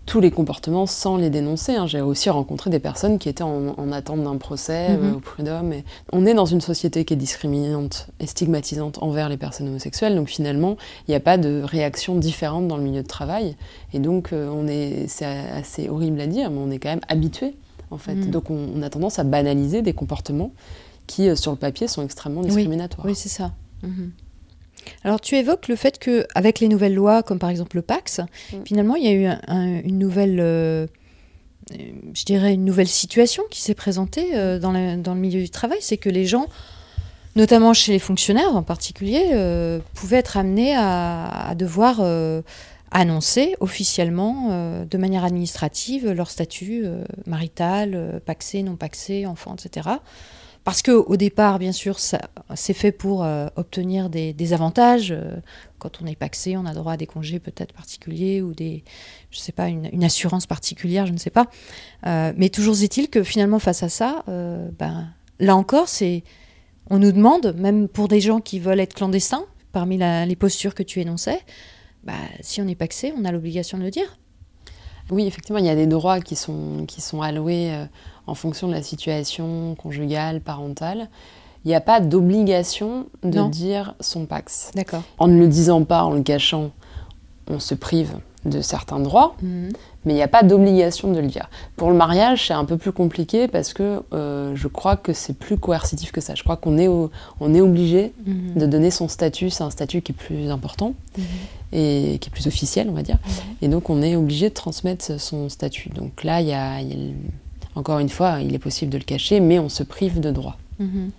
[0.06, 1.74] tous les comportements sans les dénoncer.
[1.74, 1.86] Hein.
[1.88, 5.16] J'ai aussi rencontré des personnes qui étaient en, attente d'un procès mhm.
[5.16, 5.72] au prud'homme.
[5.72, 10.14] Et on est dans une société qui est discriminante et stigmatisante envers les personnes homosexuelles.
[10.14, 13.56] Donc finalement, il n'y a pas de réaction différente dans le milieu de travail.
[13.92, 17.00] Et donc, euh, on est, c'est assez horrible à dire, mais on est quand même
[17.08, 17.54] habitué.
[17.90, 18.14] En fait.
[18.14, 18.30] Mhm.
[18.30, 20.52] Donc on, a tendance à banaliser des comportements
[21.06, 23.06] qui, euh, sur le papier, sont extrêmement discriminatoires.
[23.06, 23.52] Oui, c'est ça.
[23.82, 24.12] Mhm.
[25.04, 28.20] Alors tu évoques le fait qu'avec les nouvelles lois, comme par exemple le Pax,
[28.52, 28.56] mm.
[28.64, 30.86] finalement il y a eu une nouvelle, euh,
[32.14, 35.96] je dirais une nouvelle situation qui s'est présentée euh, dans, le milieu du travail, c'est
[35.96, 36.46] que les gens,
[37.34, 42.00] notamment chez les fonctionnaires en particulier, euh, pouvaient être amenés à, devoir
[42.90, 46.86] annoncer officiellement, de manière administrative, leur statut
[47.26, 49.88] marital, paxé, non paxé, enfant, etc.
[50.66, 55.12] Parce qu'au départ, bien sûr, c'est fait pour euh, obtenir des, avantages.
[55.12, 55.36] Euh,
[55.78, 58.82] quand on est paxé, on a droit à des congés peut-être particuliers ou des,
[59.30, 61.46] je sais pas, une, assurance particulière, je ne sais pas.
[62.08, 65.06] Euh, mais toujours est-il que finalement, face à ça, ben,
[65.38, 66.24] là encore, c'est,
[66.90, 70.82] on nous demande, même pour des gens qui veulent être clandestins, parmi les postures que
[70.82, 71.42] tu énonçais,
[72.02, 74.18] bah, si on est paxé, on a l'obligation de le dire.
[75.10, 77.86] Oui, effectivement, il y a des droits qui sont alloués
[78.26, 81.08] en fonction de la situation conjugale, parentale.
[81.64, 84.70] Il n'y a pas d'obligation de dire son pax.
[84.74, 85.02] D'accord.
[85.18, 86.70] En ne le disant pas, en le cachant,
[87.48, 89.70] on se prive de certains droits, mhm.
[90.04, 91.50] mais il n'y a pas d'obligation de le dire.
[91.76, 95.32] Pour le mariage, c'est un peu plus compliqué parce que euh, je crois que c'est
[95.32, 96.34] plus coercitif que ça.
[96.34, 98.54] Je crois qu'on est, on est obligé mhm.
[98.54, 101.24] de donner son statut, c'est un statut qui est plus important mhm.
[101.72, 103.18] et qui est plus officiel, on va dire.
[103.60, 105.88] Et donc on est obligé de transmettre son statut.
[105.90, 106.96] Donc là, il y a, y a
[107.76, 110.56] encore une fois, il est possible de le cacher, mais on se prive de droits.
[110.78, 111.10] Mhm.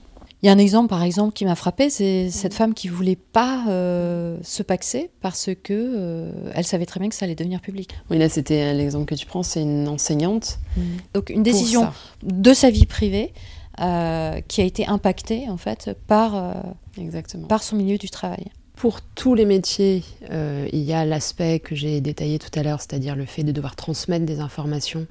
[0.44, 3.16] Il y a un exemple, par exemple, qui m'a frappé, c'est cette femme qui voulait
[3.16, 7.60] pas euh, se paxer parce que euh, elle savait très bien que ça allait devenir
[7.60, 7.90] public.
[8.12, 10.60] Oui, là, c'était l'exemple que tu prends, c'est une enseignante.
[10.76, 10.84] Mhm.
[11.16, 11.88] Donc une décision
[12.22, 13.34] de sa vie privée
[13.80, 16.56] euh, qui a été impactée en fait par
[17.00, 17.48] Exactement.
[17.48, 18.46] par son milieu du travail.
[18.76, 23.16] Pour tous les métiers, il y a l'aspect que j'ai détaillé tout à l'heure, c'est-à-dire
[23.16, 25.08] le fait de devoir transmettre des informations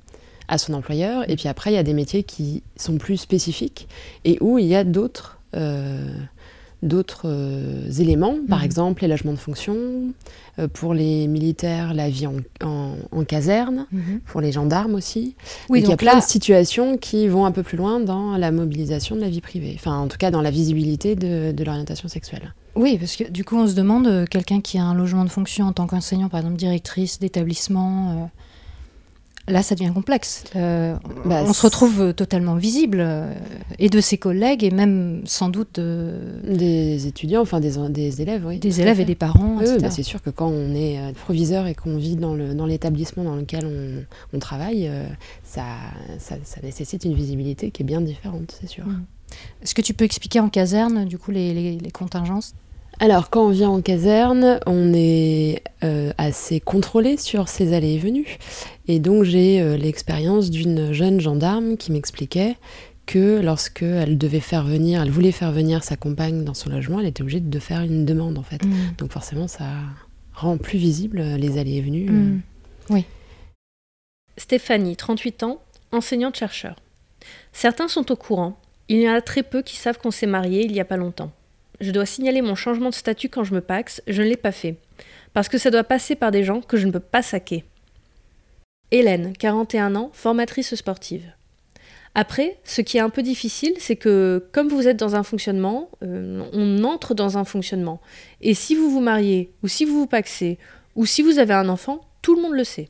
[0.49, 1.29] à son employeur.
[1.31, 3.89] Et puis après, il y a des métiers qui sont plus spécifiques
[4.25, 6.09] et où il y a d'autres euh,
[6.83, 8.67] d'autres euh, éléments, par mhm.
[8.67, 9.75] exemple les logements de fonction,
[10.59, 14.21] euh, pour les militaires, la vie en, caserne, mhm.
[14.27, 15.35] pour les gendarmes aussi.
[15.71, 18.37] Oui, donc il y a plein de situations qui vont un peu plus loin dans
[18.37, 21.65] la mobilisation de la vie privée, enfin en tout cas dans la visibilité de, de
[21.65, 22.53] l'orientation sexuelle.
[22.77, 25.67] Oui, parce que du coup on se demande, quelqu'un qui a un logement de fonction
[25.67, 28.31] en tant qu'enseignant, par exemple directrice d'établissement,
[29.49, 30.43] Là, ça devient complexe.
[30.57, 33.33] Euh, bah, on se retrouve totalement visible, euh,
[33.79, 38.59] et de ses collègues, et même sans doute Des étudiants, enfin des, des élèves, oui.
[38.59, 41.69] Des élèves et des parents, oui, bah, c'est sûr que quand on est euh, proviseur
[41.69, 44.91] et qu'on vit dans l'établissement dans, dans, lequel on, travaille,
[45.45, 45.65] ça,
[46.19, 48.87] ça, nécessite une visibilité qui est bien différente, c'est sûr.
[48.87, 49.05] Mmh.
[49.63, 52.55] Est-ce que tu peux expliquer en caserne, du coup, les contingences?
[52.99, 57.99] Alors, quand on vient en caserne, on est euh, assez contrôlé sur ses allées et
[57.99, 58.39] venues.
[58.89, 62.57] Et donc, j'ai euh, l'expérience d'une jeune gendarme qui m'expliquait
[63.05, 66.99] que lorsque elle devait faire venir, elle voulait faire venir sa compagne dans son logement,
[66.99, 68.65] elle était obligée de faire une demande en fait.
[68.65, 68.75] Mmh.
[68.99, 69.69] Donc forcément, ça
[70.35, 72.11] rend plus visible les allées et venues.
[72.11, 72.41] Mm.
[72.91, 73.05] Oui.
[74.37, 75.61] Stéphanie, 38 ans,
[75.93, 76.77] enseignante-chercheur.
[77.53, 78.59] Certains sont au courant.
[78.89, 80.97] Il y en a très peu qui savent qu'on s'est marié il n'y a pas
[80.97, 81.33] longtemps.
[81.81, 84.53] Je dois signaler mon changement de statut quand je me paxe, je ne l'ai pas
[84.53, 84.77] fait.
[85.33, 87.65] Parce que ça doit passer par des gens que je ne peux pas saquer.
[88.91, 91.33] Hélène, 41 ans, formatrice sportive.
[92.15, 95.91] Après, ce qui est un peu difficile, c'est que comme vous êtes dans un fonctionnement,
[96.03, 98.01] euh, on entre dans un fonctionnement.
[98.41, 100.59] Et si vous vous mariez, ou si vous vous paxez,
[100.95, 102.89] ou si vous avez un enfant, tout le monde le sait.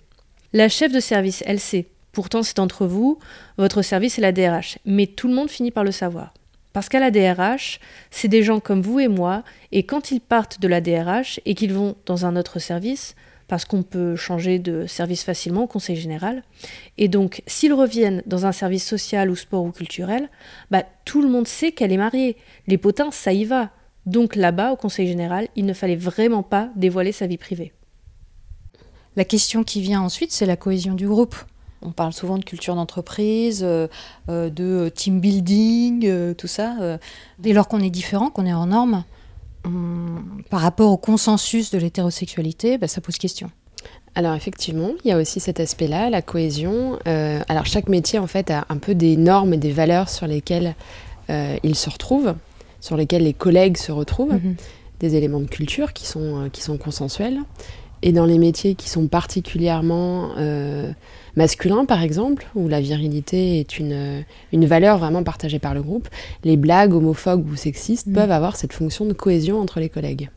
[0.53, 1.87] La chef de service, elle sait.
[2.13, 3.19] Pourtant, c'est entre vous,
[3.59, 4.79] votre service et la DRH.
[4.85, 6.33] Mais tout le monde finit par le savoir.
[6.77, 10.61] Parce qu'à la DRH, c'est des gens comme vous et moi, et quand ils partent
[10.61, 13.15] de la DRH et qu'ils vont dans un autre service,
[13.49, 16.43] parce qu'on peut changer de service facilement au Conseil général.
[16.99, 20.29] Et donc, s'ils reviennent dans un service social ou sport ou culturel,
[20.71, 22.37] bah, tout le monde sait qu'elle est mariée.
[22.67, 23.71] Les potins, ça y va.
[24.05, 27.73] Donc là-bas, au Conseil général, il ne fallait vraiment pas dévoiler sa vie privée.
[29.17, 31.37] La question qui vient ensuite, c'est la cohésion du groupe.
[31.83, 33.87] On parle souvent de culture d'entreprise, euh,
[34.29, 36.99] euh, de team building, euh, tout ça.
[37.39, 39.05] dès lors qu'on est différent, qu'on est en norme,
[40.49, 43.51] par rapport au consensus de l'hétérosexualité, bah, ça pose question.
[44.17, 46.99] Alors effectivement, il y a aussi cet aspect-là, la cohésion.
[47.07, 50.27] Euh, alors chaque métier en fait a un peu des normes et des valeurs sur
[50.27, 50.75] lesquelles
[51.29, 52.35] euh, il se retrouve,
[52.81, 54.57] sur lesquelles les collègues se retrouvent, mhm.
[55.01, 57.41] des éléments de culture qui sont, euh, qui sont consensuels.
[58.01, 60.31] Et dans les métiers qui sont particulièrement
[61.37, 66.09] masculin, par exemple, où la virilité est une, une valeur vraiment partagée par le groupe,
[66.45, 68.13] les blagues homophobes ou sexistes mm.
[68.13, 70.31] peuvent avoir cette fonction de cohésion entre les collègues.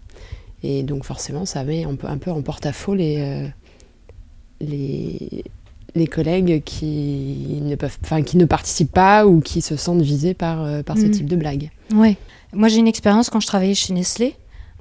[0.61, 3.47] Et donc forcément, ça met un peu, un peu en porte-à-faux les, euh,
[4.59, 5.43] les,
[5.95, 10.63] les collègues qui ne, peuvent, qui ne participent pas ou qui se sentent visés par,
[10.63, 11.11] euh, par ce mm.
[11.11, 11.69] type de blagues.
[11.93, 12.17] Oui.
[12.51, 14.35] Moi, j'ai une expérience quand je travaillais chez Nestlé.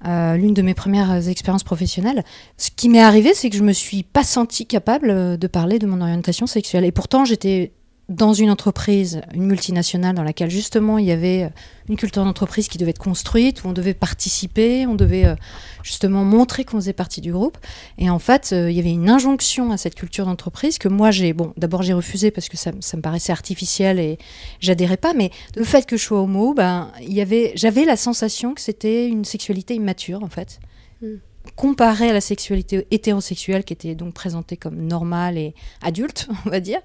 [0.07, 2.23] Euh, l'une de mes premières expériences professionnelles.
[2.57, 5.87] Ce qui m'est arrivé, c'est que je me suis pas sentie capable de parler de
[5.87, 6.85] mon orientation sexuelle.
[6.85, 7.73] Et pourtant, j'étais
[8.09, 11.49] dans une entreprise, une multinationale, dans laquelle justement il y avait euh,
[11.91, 15.35] une culture d'entreprise qui devait être construite, où on devait participer, on devait euh,
[15.83, 17.59] justement montrer qu'on faisait partie du groupe.
[17.99, 21.11] Et en fait, euh, il y avait une injonction à cette culture d'entreprise que moi
[21.11, 24.19] j'ai, bon, d'abord j'ai refusé parce que ça, me paraissait artificiel et
[24.61, 27.97] j'adhérais pas, mais le fait que je sois homo, ben, il y avait, j'avais la
[27.97, 30.61] sensation que c'était une sexualité immature en fait.
[31.03, 36.51] Mm comparé à la sexualité hétérosexuelle qui était donc présentée comme normale et adulte, on
[36.51, 36.81] va dire.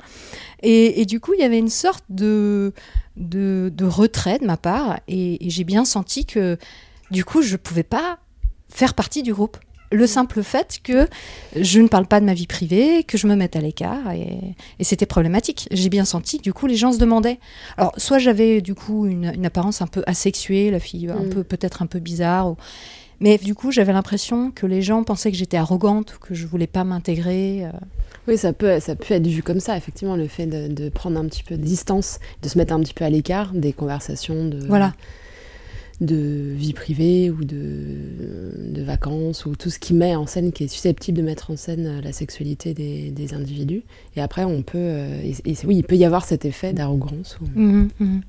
[0.62, 2.74] Et, du coup, il y avait une sorte de,
[3.18, 6.58] de, retrait de ma part et, j'ai bien senti que
[7.12, 8.20] du coup, je ne pouvais pas
[8.70, 9.58] faire partie du groupe.
[9.92, 11.08] Le simple fait que
[11.56, 14.56] je ne parle pas de ma vie privée, que je me mette à l'écart, et,
[14.82, 15.68] c'était problématique.
[15.70, 17.40] J'ai bien senti que du coup, les gens se demandaient.
[17.78, 21.30] Alors, soit j'avais du coup une, apparence un peu asexuée, la fille un mm.
[21.30, 22.58] peu peut-être un peu bizarre, ou,
[23.20, 26.68] mais du coup, j'avais l'impression que les gens pensaient que j'étais arrogante, que je voulais
[26.68, 27.66] pas m'intégrer.
[27.66, 27.72] Euh.
[28.28, 31.26] Oui, ça peut, ça peut être vu comme ça, effectivement, le fait de, prendre un
[31.26, 34.66] petit peu de distance, de se mettre un petit peu à l'écart des conversations de,
[34.66, 34.94] voilà.
[36.00, 40.64] de vie privée ou de, de, vacances, ou tout ce qui met en scène, qui
[40.64, 43.84] est susceptible de mettre en scène la sexualité des, des individus.
[44.16, 44.78] Et après, on peut.
[44.78, 47.38] Euh, et, oui, il peut y avoir cet effet d'arrogance.
[47.56, 48.20] Mmh, mmh.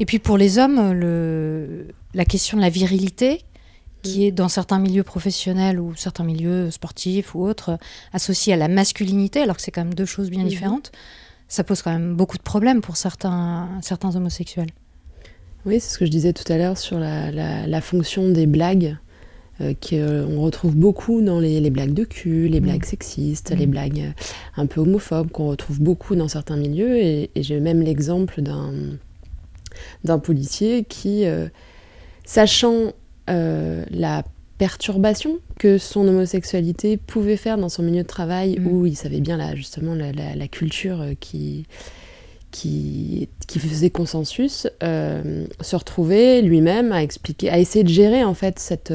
[0.00, 3.42] Et puis pour les hommes, le, la question de la virilité,
[4.02, 7.78] qui est dans certains milieux professionnels ou certains milieux sportifs ou autres
[8.12, 10.48] associé à la masculinité, alors que c'est quand même deux choses bien mhm.
[10.48, 10.92] différentes,
[11.48, 14.70] ça pose quand même beaucoup de problèmes pour certains, certains homosexuels.
[15.64, 18.96] Oui, c'est ce que je disais tout à l'heure sur la, la, fonction des blagues,
[19.60, 22.66] euh, qu'on euh, retrouve beaucoup dans les, les, blagues de cul, les mhm.
[22.66, 23.70] blagues sexistes, les mhm.
[23.70, 24.12] blagues euh,
[24.56, 26.96] un peu homophobes, qu'on retrouve beaucoup dans certains milieux.
[26.96, 31.24] Et, j'ai même l'exemple d'un policier qui,
[32.24, 32.92] sachant
[33.32, 34.22] euh, la
[34.58, 38.66] perturbation que son homosexualité pouvait faire dans son milieu de travail mm.
[38.66, 41.66] où il savait bien là, justement la, culture euh, qui,
[42.50, 48.34] qui, qui, faisait consensus, euh, se retrouver lui-même à expliquer, à essayer de gérer en
[48.34, 48.92] fait cette,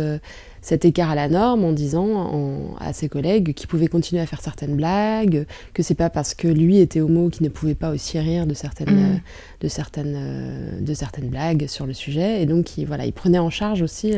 [0.67, 4.41] cet écart à la norme en disant à ses collègues qu'il pouvait continuer à faire
[4.41, 8.19] certaines blagues, que c'est pas parce que lui était homo qu'il ne pouvait pas aussi
[8.19, 9.13] rire de certaines, mm.
[9.15, 9.17] euh,
[9.61, 12.41] de certaines, euh, de certaines blagues sur le sujet.
[12.41, 14.11] Et donc, il, voilà, il prenait en charge aussi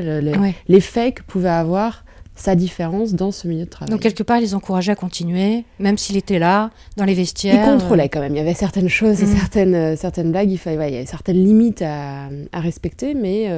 [0.67, 3.91] l'effet que pouvait avoir sa différence dans ce milieu de travail.
[3.91, 7.63] Donc quelque part, ils encourageaient à continuer, même s'il était là, dans les vestiaires.
[7.63, 8.33] Il contrôlait quand même.
[8.33, 9.37] Il y avait certaines choses, et mm.
[9.37, 13.51] certaines, euh, certaines blagues, il, fallait, il y avait certaines limites à, à respecter, mais,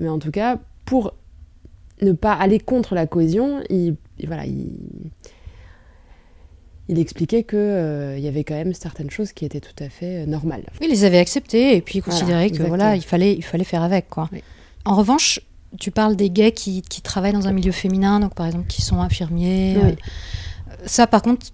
[0.00, 1.14] mais en tout cas, pour
[2.02, 4.68] ne pas aller contre la cohésion, il, voilà, il,
[6.88, 10.22] il expliquait qu'il euh, y avait quand même certaines choses qui étaient tout à fait
[10.22, 10.64] euh, normales.
[10.80, 13.82] Il les avait acceptées et puis il considérait que voilà, il fallait, il fallait faire
[13.82, 14.08] avec.
[14.10, 14.28] Quoi.
[14.84, 15.40] En revanche,
[15.78, 18.82] tu parles des gays qui, qui, travaillent dans un milieu féminin, donc par exemple qui
[18.82, 19.76] sont infirmiers.
[19.82, 19.94] Oui.
[20.84, 21.46] ça, par contre,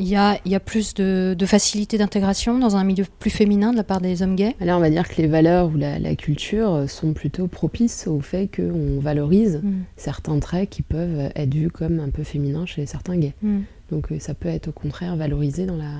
[0.00, 3.72] il y a, y a, plus de, de facilité d'intégration dans un milieu plus féminin
[3.72, 4.56] de la part des hommes gays?
[4.60, 8.20] Là, on va dire que les valeurs ou la, la culture sont plutôt propices au
[8.20, 9.82] fait qu'on valorise mm.
[9.96, 13.34] certains traits qui peuvent être vus comme un peu féminins chez certains gays.
[13.42, 13.60] Mm.
[13.90, 15.90] Donc ça peut être au contraire valorisé dans, la,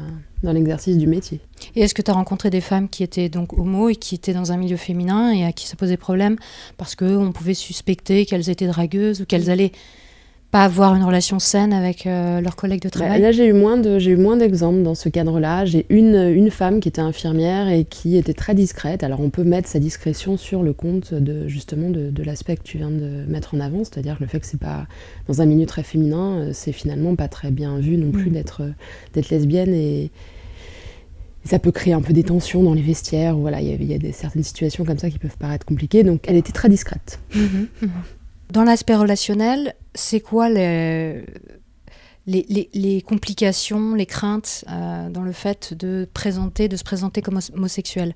[0.43, 1.41] dans l'exercice du métier.
[1.75, 4.33] Et est-ce que tu as rencontré des femmes qui étaient donc homo et qui étaient
[4.33, 6.37] dans un milieu féminin et à qui ça posait problème
[6.77, 9.73] parce qu'on pouvait suspecter qu'elles étaient dragueuses ou qu'elles allaient
[10.51, 13.53] pas avoir une relation saine avec euh, leurs collègues de travail bah, Là, j'ai eu
[13.53, 15.65] moins de, j'ai eu moins d'exemples dans ce cadre-là.
[15.65, 19.05] J'ai une, une femme qui était infirmière et qui était très discrète.
[19.05, 22.65] Alors, on peut mettre sa discrétion sur le compte de justement de, de l'aspect que
[22.65, 24.87] tu viens de mettre en avant, c'est-à-dire le fait que c'est pas
[25.29, 28.35] dans un milieu très féminin, euh, c'est finalement pas très bien vu non plus mmh.
[28.35, 28.63] d'être
[29.15, 30.11] d'être lesbienne et
[31.45, 33.37] ça peut créer un peu des tensions dans les vestiaires.
[33.37, 36.03] Voilà, il y a, y a des, certaines situations comme ça qui peuvent paraître compliquées.
[36.03, 37.21] Donc, elle était très discrète.
[37.35, 37.41] Mmh,
[37.83, 37.87] mmh.
[38.53, 41.25] Dans l'aspect relationnel, c'est quoi les,
[42.27, 47.23] les, les, les, complications, les craintes euh, dans le fait de, présenter, de se présenter
[47.23, 48.13] comme homosexuel?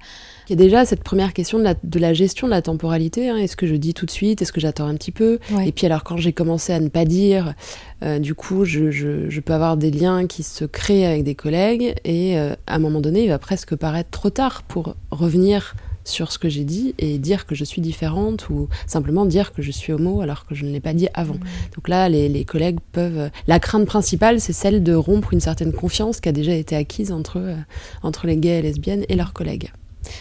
[0.49, 3.29] Il y a déjà cette première question de la, de la gestion de la temporalité.
[3.29, 3.37] Hein.
[3.37, 4.43] Est-ce que je dis tout de suite?
[4.43, 5.39] Est-ce que j'attends un petit peu?
[5.53, 5.69] Ouais.
[5.69, 7.55] Et puis alors quand j'ai commencé à ne pas dire,
[8.03, 11.37] euh, du coup je, je, je, peux avoir des liens qui se créent avec des
[11.37, 15.77] collègues et euh, à un moment donné il va presque paraître trop tard pour revenir
[16.05, 19.63] sur ce que j'ai dit et dire que je suis différente ou simplement dire que
[19.63, 21.35] je suis homo alors que je ne l'ai pas dit avant.
[21.35, 21.75] Mmh.
[21.75, 23.31] Donc là, les, les, collègues peuvent...
[23.47, 27.11] La crainte principale, c'est celle de rompre une certaine confiance qui a déjà été acquise
[27.11, 27.57] entre, euh,
[28.03, 29.73] entre les gays et lesbiennes et leurs collègues.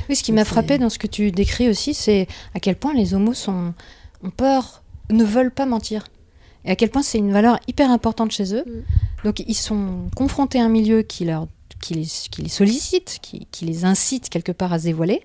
[0.10, 2.94] Oui, ce qui m'a frappé dans ce que tu décris aussi, c'est à quel point
[2.94, 3.74] les homos sont,
[4.24, 6.06] ont peur, ne veulent pas mentir.
[6.66, 8.64] Et à quel point c'est une valeur hyper importante chez eux.
[8.66, 9.26] Mmh.
[9.26, 11.48] Donc ils sont confrontés à un milieu qui, leur,
[11.82, 15.22] qui, les, qui les sollicite, qui, qui les incite quelque part à se dévoiler.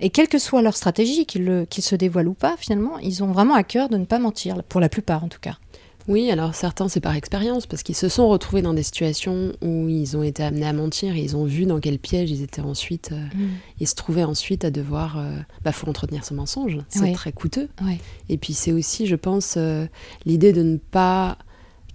[0.00, 3.32] Et quelle que soit leur stratégie, qu'ils qu se dévoilent ou pas, finalement, ils ont
[3.32, 5.56] vraiment à cœur de ne pas mentir, pour la plupart en tout cas.
[6.08, 9.88] Oui, alors certains c'est par expérience, parce qu'ils se sont retrouvés dans des situations où
[9.88, 12.62] ils ont été amenés à mentir et ils ont vu dans quel piège ils étaient
[12.62, 13.10] ensuite.
[13.12, 13.48] Euh, mmh.
[13.80, 15.18] Ils se trouvaient ensuite à devoir.
[15.18, 17.12] Euh, bah, faut entretenir ce mensonge, c'est ouais.
[17.12, 17.68] très coûteux.
[17.82, 17.98] Ouais.
[18.30, 19.86] Et puis c'est aussi, je pense, euh,
[20.24, 21.36] l'idée de ne pas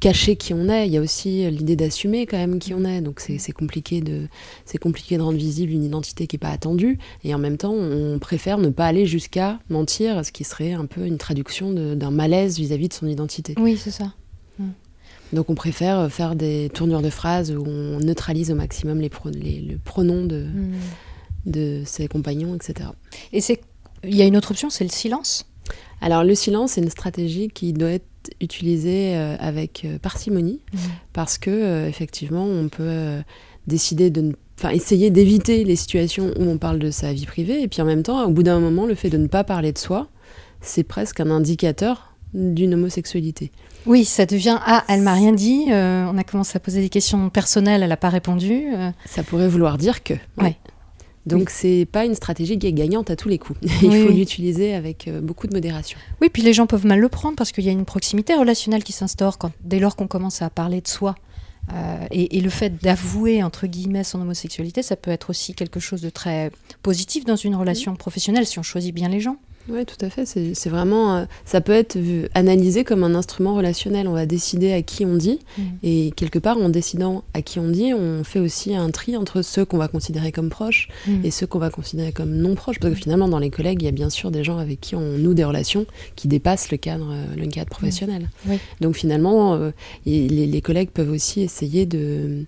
[0.04, 0.88] cacher qui on est.
[0.88, 3.00] Il y a aussi l'idée d'assumer quand même qui on est.
[3.00, 4.28] Donc c'est compliqué de
[4.66, 7.00] c'est compliqué de rendre visible une identité qui n'est pas attendue.
[7.24, 10.86] Et en même temps, on préfère ne pas aller jusqu'à mentir, ce qui serait un
[10.86, 13.56] peu une traduction d'un malaise vis-à-vis -vis de son identité.
[13.58, 14.14] Oui, c'est ça.
[14.60, 14.72] Mmh.
[15.32, 19.30] Donc on préfère faire des tournures de phrases où on neutralise au maximum les, pro
[19.30, 20.74] les le pronom de, mmh.
[21.46, 22.90] de ses compagnons, etc.
[23.32, 23.40] Et
[24.04, 25.46] il y a une autre option, c'est le silence?
[26.02, 30.78] Alors le silence, c'est une stratégie qui doit être utilisée euh, avec euh, parcimonie mmh.
[31.14, 33.22] parce que euh, effectivement on peut
[33.68, 37.62] décider de ne enfin essayer d'éviter les situations où on parle de sa vie privée
[37.62, 39.72] et puis en même temps au bout d'un moment le fait de ne pas parler
[39.72, 40.08] de soi
[40.62, 43.52] c'est presque un indicateur d'une homosexualité.
[43.86, 46.90] Oui, ça devient ah elle m'a rien dit, euh, on a commencé à poser des
[46.90, 48.74] questions personnelles, elle n'a pas répondu.
[48.74, 48.90] Euh...
[49.06, 50.14] Ça pourrait vouloir dire que.
[50.14, 50.44] Ouais.
[50.44, 50.58] ouais.
[51.26, 51.46] Donc oui.
[51.50, 53.60] c'est pas une stratégie qui est gagnante à tous les coups.
[53.82, 54.18] Il oui, faut oui.
[54.18, 55.98] l'utiliser avec euh, beaucoup de modération.
[56.22, 58.84] Oui, puis les gens peuvent mal le prendre parce qu'il y a une proximité relationnelle
[58.84, 61.16] qui s'instaure dès lors qu'on commence à parler de soi.
[61.72, 65.80] Euh, et, et, le fait d'avouer entre guillemets son homosexualité, ça peut être aussi quelque
[65.80, 69.38] chose de très positif dans une relation professionnelle si on choisit bien les gens.
[69.70, 70.26] Oui, tout à fait.
[70.26, 74.10] C'est vraiment, euh, ça peut être vu, analysé comme un instrument relationnel.
[74.10, 75.62] On va décider à qui on dit, mmh.
[75.84, 79.42] et quelque part, en décidant à qui on dit, on fait aussi un tri entre
[79.42, 81.12] ceux qu'on va considérer comme proches mmh.
[81.24, 82.80] et ceux qu'on va considérer comme non proches.
[82.80, 84.96] Parce que finalement, dans les collègues, il y a bien sûr des gens avec qui
[84.96, 85.86] on noue des relations
[86.18, 88.30] qui dépassent le cadre, euh, le cadre professionnel.
[88.46, 88.52] Mmh.
[88.52, 88.60] Oui.
[88.82, 89.72] Donc finalement, euh,
[90.06, 92.46] les, les, collègues peuvent aussi essayer de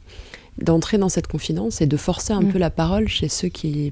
[0.58, 3.92] d'entrer dans cette confidence et de forcer un peu la parole chez ceux qui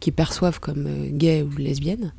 [0.00, 2.12] qui perçoivent comme gays ou lesbiennes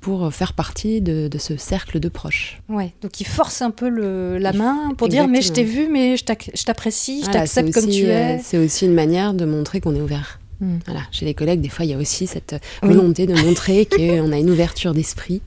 [0.00, 2.60] pour faire partie de, de, ce cercle de proches.
[2.68, 5.10] Ouais, donc il force un peu le, la main pour Exactement.
[5.10, 6.24] dire mais je t'ai vu, mais je
[6.64, 8.38] t'apprécie, je t'accepte comme tu es.
[8.42, 10.40] C'est aussi une manière de montrer qu'on est ouvert.
[10.60, 10.78] Mm.
[10.86, 13.34] Voilà, chez les collègues, des fois, il y a aussi cette volonté oui.
[13.34, 15.42] de montrer qu'on a une ouverture d'esprit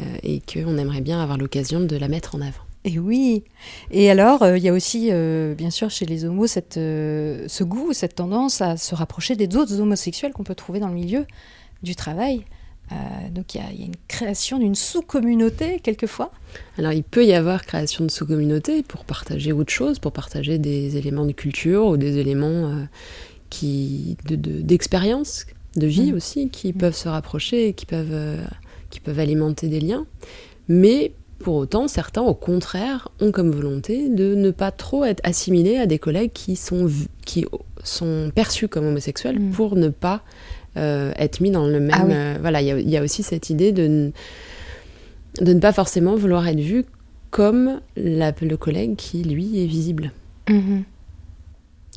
[0.00, 2.66] euh, et qu'on aimerait bien avoir l'occasion de la mettre en avant.
[2.86, 3.42] Et oui.
[3.90, 7.44] Et alors, il euh, y a aussi, euh, bien sûr, chez les homos, cette, euh,
[7.48, 10.94] ce goût, cette tendance à se rapprocher des autres homosexuels qu'on peut trouver dans le
[10.94, 11.26] milieu
[11.82, 12.44] du travail.
[12.92, 12.94] Euh,
[13.32, 16.30] donc il y, y, a une création d'une sous-communauté quelquequefois.
[16.78, 20.96] Alors il peut y avoir création de sous-communauté pour partager autre chose, pour partager des
[20.96, 22.84] éléments de culture ou des éléments euh,
[23.50, 26.16] qui d'expérience, de, de, vie mmh.
[26.16, 26.78] aussi, qui mmh.
[26.78, 28.44] peuvent se rapprocher et qui peuvent, euh,
[28.90, 30.06] qui peuvent alimenter des liens.
[30.68, 35.76] Mais pour autant, certains, au contraire, ont comme volonté de ne pas trop être assimilés
[35.76, 36.88] à des collègues qui sont,
[37.24, 37.44] qui
[37.84, 39.50] sont perçus comme homosexuels mmh.
[39.50, 40.22] pour ne pas
[40.76, 41.90] être mis dans le même.
[41.92, 42.12] Ah oui.
[42.14, 44.12] euh, voilà, il y, y, a aussi cette idée de.
[45.40, 46.84] de ne pas forcément vouloir être vu
[47.30, 50.12] comme la, le collègue qui, lui, est visible.
[50.48, 50.84] Mhm.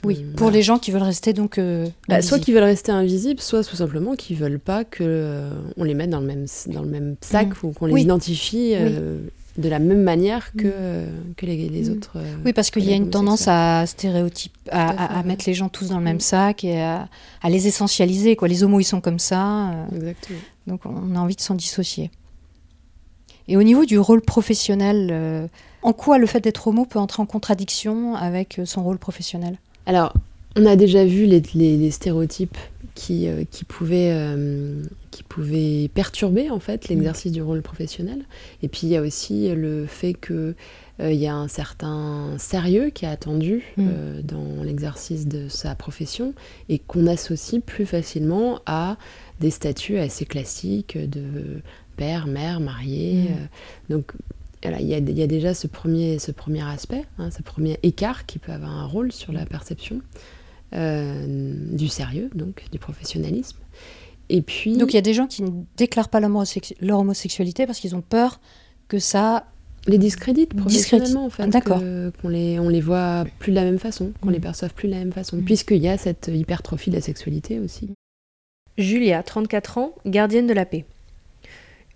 [0.05, 0.55] Oui, pour voilà.
[0.57, 1.57] les gens qui veulent rester donc.
[1.57, 5.49] euh, Bah, soit qui veulent rester invisibles, soit tout simplement qui veulent pas que euh,
[5.75, 8.01] on les mette dans le même dans le même sac ou qu'on les Oui.
[8.03, 9.17] identifie euh,
[9.59, 10.71] de la même manière que Mm.
[10.73, 11.07] euh,
[11.37, 11.93] que les, les Mm.
[11.93, 12.11] autres.
[12.17, 15.89] euh, Oui, parce qu'il y a une tendance à stéréotype, à, mettre les gens tous
[15.89, 16.21] dans le même Mm.
[16.21, 17.07] sac et à,
[17.47, 18.35] les essentialiser.
[18.35, 18.47] Quoi.
[18.47, 19.69] Les homos, ils sont comme ça.
[19.71, 20.39] euh, Exactement.
[20.67, 22.09] donc on a envie de s'en dissocier.
[23.47, 25.47] Et au niveau du rôle professionnel, euh,
[25.81, 29.57] en quoi le fait d'être homo peut entrer en contradiction avec son rôle professionnel?
[29.87, 30.13] Alors,
[30.55, 32.57] on a déjà vu les, les- les stéréotypes
[32.95, 38.19] qui, euh, qui, pouvaient, euh, qui pouvaient perturber en fait l'exercice du rôle professionnel.
[38.61, 40.55] Et puis il y a aussi le fait que
[40.99, 44.21] euh, il y a un certain sérieux qui est attendu Mm.
[44.23, 46.33] dans l'exercice de sa profession
[46.67, 48.97] et qu'on associe plus facilement à
[49.39, 51.61] des statuts assez classiques de
[51.95, 53.13] père, mère, marié.
[53.29, 53.93] Mm.
[53.93, 54.11] donc
[54.61, 57.41] voilà, il y, a, il y a déjà ce premier, ce premier aspect, hein, ce
[57.41, 60.01] premier écart qui peut avoir un rôle sur la perception
[60.73, 63.57] du sérieux, donc du professionnalisme.
[64.29, 66.99] Et puis, Donc il y a des gens qui ne déclarent pas leur, homosexu- leur
[66.99, 68.39] homosexualité parce qu'ils ont peur
[68.87, 69.45] que ça...
[69.87, 70.53] les Discrédite.
[70.53, 71.81] professionnellement, en fait, D'accord.
[72.21, 74.33] qu'on les, on les voit plus de la même façon, qu'on Mm.
[74.33, 75.43] les perçoive plus de la même façon, Mm.
[75.45, 77.89] puisqu'il y a cette hypertrophie de la sexualité aussi.
[78.77, 80.85] Julia, 34 ans, gardienne de la paix.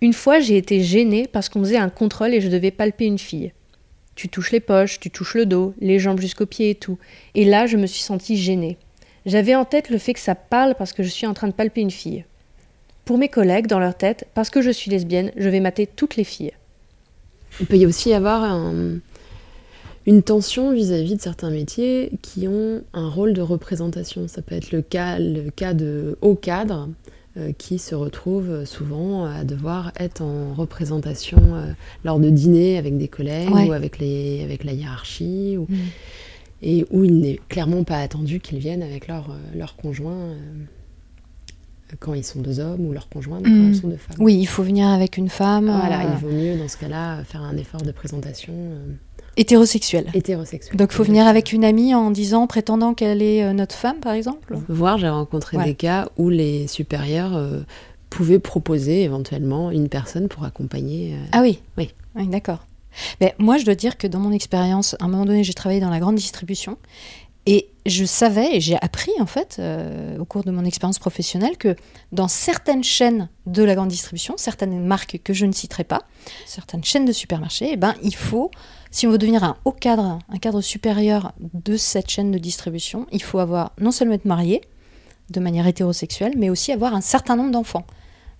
[0.02, 3.20] Une fois, j'ai été gênée parce qu'on faisait un contrôle et je devais palper une
[3.20, 3.54] fille.
[4.16, 6.98] Tu touches les poches, tu touches le dos, les jambes jusqu'aux pieds et tout.
[7.36, 8.78] Et là, je me suis sentie gênée.
[9.26, 11.54] J'avais en tête le fait que ça parle parce que je suis en train de
[11.54, 12.26] palper une fille.
[13.06, 16.16] Pour mes collègues, dans leur tête, parce que je suis lesbienne, je vais mater toutes
[16.16, 16.52] les filles.
[17.60, 19.00] Il peut y aussi y avoir un-
[20.06, 24.28] une tension vis-à-vis de certains métiers qui ont un rôle de représentation.
[24.28, 26.94] Ça peut être le cas, le cas de hauts cadres euh,
[27.58, 31.72] qui se retrouvent souvent à devoir être en représentation euh,
[32.06, 33.68] lors de dîners avec des collègues Ouais.
[33.68, 35.68] ou avec, les, avec la hiérarchie, ou-
[36.62, 40.36] et où il n'est clairement pas attendu qu'ils viennent avec leur, euh, leur conjoint euh,
[42.00, 43.70] quand ils sont deux hommes ou leur conjoint quand Mm.
[43.70, 44.18] ils sont deux femmes.
[44.20, 47.24] Oui, il faut venir avec une femme Voilà, euh, il vaut mieux dans ce cas-là
[47.24, 48.94] faire un effort de présentation euh,
[49.38, 50.10] hétérosexuelle.
[50.14, 50.76] hétérosexuelle.
[50.78, 54.00] Donc il faut venir avec une amie en disant, prétendant qu'elle est euh, notre femme,
[54.00, 55.66] par exemple Voir, j'ai rencontré Ouais.
[55.66, 57.62] des cas où les supérieurs euh,
[58.10, 61.14] pouvaient proposer éventuellement une personne pour accompagner.
[61.14, 61.92] euh, Ah oui Oui.
[62.16, 62.66] Oui, d'accord.
[63.22, 65.80] Mais moi, je dois dire que dans mon expérience, à un moment donné, j'ai travaillé
[65.82, 66.78] dans la grande distribution
[67.48, 71.58] et je savais et j'ai appris, en fait, euh, au cours de mon expérience professionnelle,
[71.58, 71.76] que
[72.12, 76.04] dans certaines chaînes de la grande distribution, certaines marques que je ne citerai pas,
[76.46, 78.52] certaines chaînes de supermarchés, eh ben, il faut,
[78.94, 83.08] si on veut devenir un haut cadre, un cadre supérieur de cette chaîne de distribution,
[83.12, 84.62] il faut avoir non seulement être marié
[85.32, 87.88] de manière hétérosexuelle, mais aussi avoir un certain nombre d'enfants.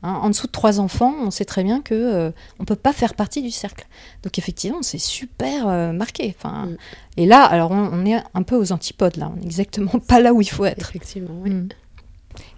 [0.04, 2.94] Hein, en dessous de trois enfants, on sait très bien que euh, on peut pas
[2.94, 3.88] faire partie du cercle.
[4.22, 6.36] Donc effectivement, c'est super euh, marqué.
[6.38, 6.78] Enfin, Mm.
[7.18, 9.32] et là, alors on, on est un peu aux antipodes là.
[9.36, 10.92] On est exactement pas là où il faut être.
[10.92, 11.50] Effectivement, oui.
[11.50, 11.70] Mm.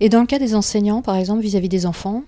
[0.02, 2.24] Et dans le cas des enseignants, par exemple, vis-à-vis des enfants,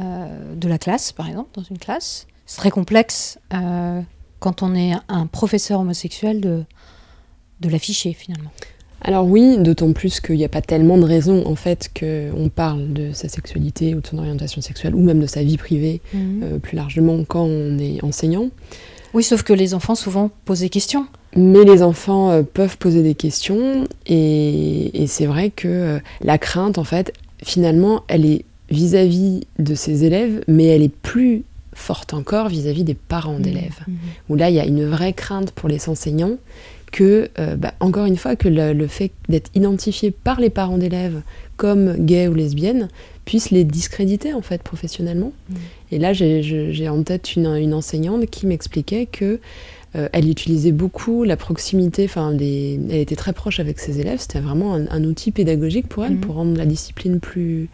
[0.00, 4.00] euh, de la classe, par exemple, dans une classe, c'est très complexe euh,
[4.46, 6.62] quand on est un professeur homosexuel de,
[7.60, 8.52] de l'afficher finalement.
[9.00, 12.92] Alors oui, d'autant plus qu'il n'y a pas tellement de raisons en fait qu'on parle
[12.92, 16.60] de sa sexualité ou de son orientation sexuelle ou même de sa vie privée euh,
[16.60, 18.50] plus largement quand on est enseignant.
[19.14, 21.08] Oui, sauf que les enfants souvent posent des questions.
[21.34, 26.38] Mais les enfants euh, peuvent poser des questions et, et c'est vrai que euh, la
[26.38, 31.42] crainte, en fait, finalement, elle est vis-à-vis de ses élèves, mais elle est plus
[31.76, 33.80] forte encore vis-à-vis des parents d'élèves.
[33.86, 33.94] Mhm.
[34.30, 36.36] Où là, il y a une vraie crainte pour les enseignants
[36.90, 40.78] que, euh, bah, encore une fois, que le, le fait d'être identifié par les parents
[40.78, 41.20] d'élèves
[41.56, 42.88] comme gay ou lesbienne
[43.24, 45.32] puisse les discréditer, en fait, professionnellement.
[45.50, 45.56] Mhm.
[45.92, 49.38] Et là, j'ai- en tête une, une enseignante qui m'expliquait que
[49.94, 54.40] euh, elle utilisait beaucoup la proximité, enfin, elle était très proche avec ses élèves, c'était
[54.40, 57.68] vraiment un, un outil pédagogique pour elle, pour rendre la discipline plus,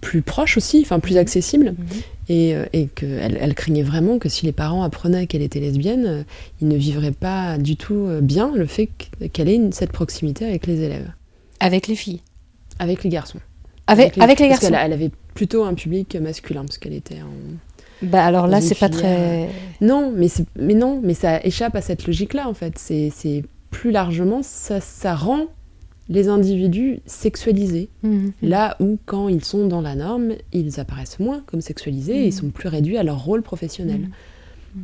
[0.00, 1.74] plus proche aussi, enfin plus accessible.
[2.30, 6.04] Et, euh, et qu'elle elle craignait vraiment que si les parents apprenaient qu'elle était lesbienne,
[6.06, 6.22] euh,
[6.62, 8.86] ils ne vivraient pas du tout euh, bien le fait
[9.18, 11.10] que- qu'elle ait cette proximité avec les élèves,
[11.58, 12.20] Avec les filles.
[12.78, 13.40] avec les garçons.
[13.86, 14.74] Avec, avec les parce garçons.
[14.74, 18.06] qu'elle- Elle avait plutôt un public masculin, parce qu'elle était en...
[18.06, 19.48] Bah alors là, c'est pas très.
[19.82, 22.78] Non, mais, mais non, mais ça échappe à cette logique-là, en fait.
[22.78, 25.46] C'est c'est plus largement, ça, ça rend
[26.10, 27.88] les individus sexualisés.
[28.02, 28.32] Mhm.
[28.42, 32.32] Là où, quand ils sont dans la norme, ils apparaissent moins comme sexualisés et ils
[32.32, 34.10] sont plus réduits à leur rôle professionnel.
[34.74, 34.82] Mhm.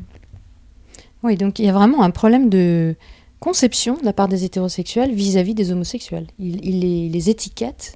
[1.23, 2.95] Oui, donc il y a vraiment un problème de
[3.41, 6.27] conception de la part des hétérosexuels vis-à-vis des homosexuels.
[6.39, 7.95] Ils il les, les étiquettent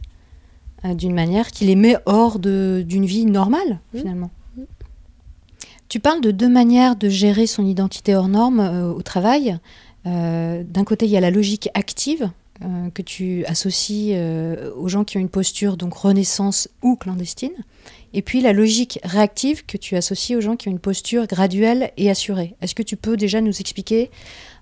[0.85, 4.01] euh, d'une manière qui les met hors de- d'une vie normale, Mhm.
[4.01, 4.31] finalement.
[5.89, 9.59] Tu parles de deux manières de gérer son identité hors norme euh, au travail.
[10.07, 12.31] Euh, d'un côté, il y a la logique active
[12.63, 14.15] euh, que tu associes
[14.77, 17.53] aux gens qui ont une posture donc renaissance ou clandestine,
[18.13, 21.93] et puis la logique réactive que tu associes aux gens qui ont une posture graduelle
[21.97, 22.55] et assurée.
[22.61, 24.11] Est-ce que tu peux déjà nous expliquer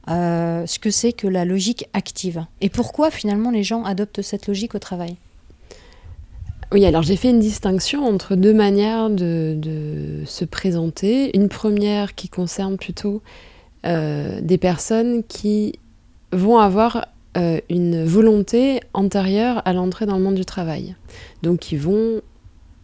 [0.07, 4.75] ce que c'est que la logique active et pourquoi finalement les gens adoptent cette logique
[4.75, 5.17] au travail?
[6.71, 11.35] Oui, alors j'ai fait une distinction entre deux manières de, se présenter.
[11.35, 13.23] Une première qui concerne plutôt
[13.87, 15.79] euh, des personnes qui
[16.33, 20.97] vont avoir euh, une volonté antérieure à l'entrée dans le monde du travail.
[21.43, 22.23] Donc qui vont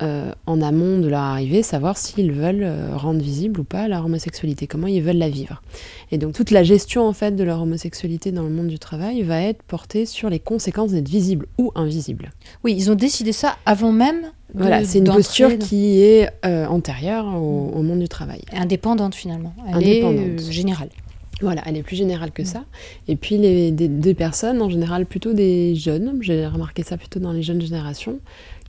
[0.02, 4.04] euh, en amont de leur arrivée, savoir s'ils veulent euh, rendre visible ou pas leur
[4.04, 5.62] homosexualité, comment ils veulent la vivre.
[6.10, 9.22] Et donc toute la gestion en fait de leur homosexualité dans le monde du travail
[9.22, 12.32] va être portée sur les conséquences d'être visible ou invisible.
[12.64, 14.32] Oui, ils ont décidé ça avant même.
[14.52, 18.42] voilà, c'est une posture qui est euh, antérieure au, monde du travail.
[18.52, 19.54] Indépendante finalement.
[19.68, 20.40] Elle Indépendante.
[20.40, 20.88] est générale.
[21.44, 22.64] Voilà, elle est plus générale que ça.
[23.06, 27.32] Et puis les deux personnes, en général plutôt des jeunes, j'ai remarqué ça plutôt dans
[27.32, 28.18] les jeunes générations,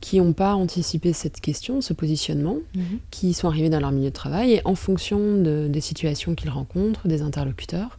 [0.01, 2.99] qui n'ont pas anticipé cette question, ce positionnement, mhm.
[3.09, 7.07] qui sont arrivés dans leur milieu de travail et en fonction des situations qu'ils rencontrent,
[7.07, 7.97] des interlocuteurs,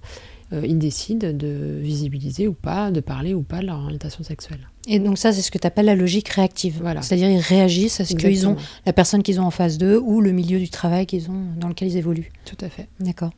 [0.53, 4.69] euh, ils décident de visibiliser ou pas, de parler ou pas de leur orientation sexuelle.
[4.87, 6.79] Et donc ça, c'est ce que tu appelles la logique réactive.
[6.81, 7.03] Voilà.
[7.03, 10.21] C'est-à-dire ils réagissent à ce qu'ils ont, la personne qu'ils ont en face d'eux ou
[10.21, 12.31] le milieu du travail qu'ils ont, dans lequel ils évoluent.
[12.45, 12.89] Tout à fait.
[13.01, 13.31] D'accord.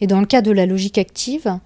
[0.00, 1.58] Et dans le cas de la logique active,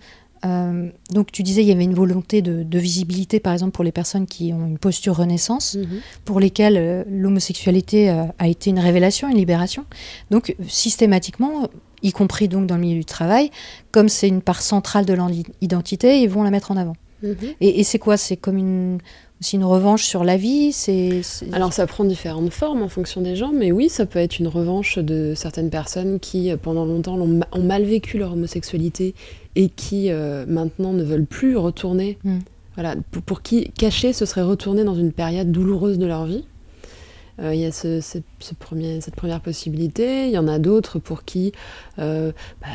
[0.47, 3.93] euh, donc tu disais il y avait une volonté de, visibilité par exemple pour les
[3.93, 6.01] personnes qui ont une posture renaissance, mhm.
[6.25, 9.85] pour lesquelles euh, l'homosexualité euh, a été une révélation, une libération.
[10.31, 11.69] Donc systématiquement,
[12.03, 13.51] y compris donc dans le milieu du travail,
[13.93, 15.31] comme c'est une part centrale de leur
[15.61, 16.97] identité, ils vont la mettre en avant.
[17.23, 17.37] Mhm.
[17.61, 18.17] Et, et c'est quoi?
[18.17, 18.99] C'est comme une
[19.41, 21.23] c'est une revanche sur la vie c'est,
[21.53, 24.49] Alors ça prend différentes formes en fonction des gens, mais oui, ça peut être une
[24.49, 29.15] revanche de certaines personnes qui, pendant longtemps, ont, mal vécu leur homosexualité
[29.57, 32.19] et qui, euh, maintenant, ne veulent plus retourner.
[32.25, 32.41] Hmm.
[32.75, 36.45] Voilà, pour, qui cacher, ce serait retourner dans une période douloureuse de leur vie.
[37.41, 38.01] Euh, il y a ce,
[38.59, 40.27] premier, cette première possibilité.
[40.27, 41.53] Il y en a d'autres pour qui,
[41.99, 42.69] euh, bah,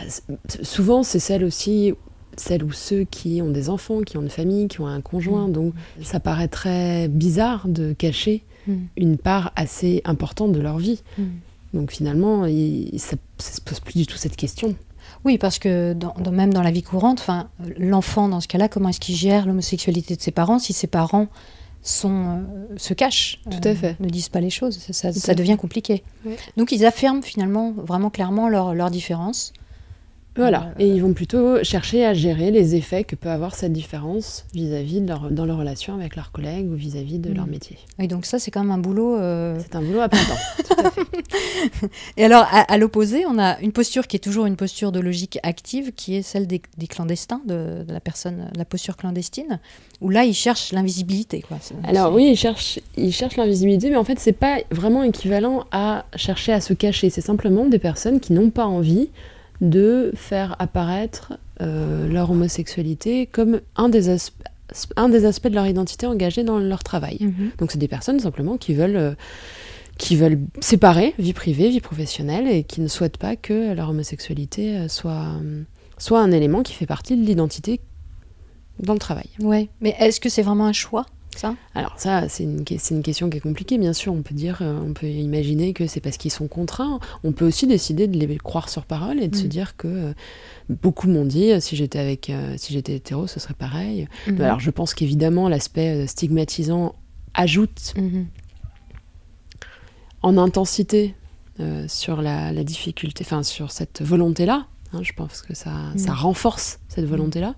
[0.64, 1.94] souvent, c'est celle aussi
[2.38, 5.48] celles ou ceux qui ont des enfants, qui ont une famille, qui ont un conjoint.
[5.48, 5.52] Mm.
[5.52, 8.74] Donc ça paraît très bizarre de cacher mm.
[8.98, 11.02] une part assez importante de leur vie.
[11.18, 11.24] Mm.
[11.74, 14.76] Donc finalement, ça ne se pose plus du tout cette question.
[15.24, 17.26] Oui, parce que dans, même dans la vie courante,
[17.78, 21.28] l'enfant, dans ce cas-là, comment est-ce qu'il gère l'homosexualité de ses parents si ses parents
[21.82, 23.90] sont, euh, se cachent, Tout à fait.
[23.90, 24.80] Euh, ne disent pas les choses?
[24.92, 26.04] Ça, devient compliqué.
[26.58, 29.54] Donc ils affirment finalement vraiment clairement leur différence.
[30.36, 34.46] Voilà, et ils vont plutôt chercher à gérer les effets que peut avoir cette différence
[34.54, 37.50] vis-à-vis de leur, dans leur relation avec leurs collègues ou vis-à-vis de leur mm.
[37.50, 37.78] métier.
[38.00, 39.16] Oui, donc ça, c'est quand même un boulot.
[39.16, 40.36] Euh, c'est un boulot à plein temps,
[40.68, 41.90] tout à fait.
[42.18, 45.40] Et alors, à, l'opposé, on a une posture qui est toujours une posture de logique
[45.44, 46.60] active, qui est celle des,
[46.90, 49.60] clandestins, de, la personne, la posture clandestine,
[50.02, 51.44] où là, ils cherchent l'invisibilité.
[51.48, 51.58] Quoi.
[51.86, 56.06] Alors oui, ils cherchent, ils cherchent l'invisibilité, mais en fait, c'est pas vraiment équivalent à
[56.16, 57.10] chercher à se cacher.
[57.10, 59.10] C'est simplement des personnes qui n'ont pas envie
[59.62, 64.10] de faire apparaître euh, leur homosexualité comme un des,
[64.96, 67.18] un des aspects de leur identité engagés dans leur travail.
[67.22, 67.52] Mhm.
[67.58, 69.14] Donc c'est des personnes simplement qui veulent, euh,
[69.98, 74.78] qui veulent séparer vie privée, vie professionnelle et qui ne souhaitent pas que leur homosexualité
[74.78, 75.40] euh, soit,
[75.98, 77.80] soit un élément qui fait partie de l'identité
[78.80, 79.30] dans le travail.
[79.40, 81.06] Ouais, mais est-ce que c'est vraiment un choix?
[81.74, 84.14] Alors ça, c'est une, une, question qui est compliquée, bien sûr.
[84.14, 87.00] On peut dire, euh, on peut imaginer que c'est parce qu'ils sont contraints.
[87.24, 89.48] On peut aussi décider de les croire sur parole et de se mm.
[89.48, 90.14] dire que euh,
[90.70, 94.08] beaucoup m'ont dit, euh, si j'étais avec, si j'étais hétéro, ce serait pareil.
[94.28, 94.42] Mm-hmm.
[94.42, 96.96] Alors je pense qu'évidemment, l'aspect stigmatisant
[97.34, 98.26] ajoute mm-hmm.
[100.22, 101.16] en intensité
[101.88, 104.68] sur la, difficulté, enfin sur cette volonté-là.
[104.94, 106.16] Hein, je pense que ça, ça mm.
[106.16, 107.56] renforce cette volonté-là.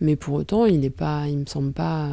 [0.00, 2.10] Mais pour autant, il n'est pas, il me semble pas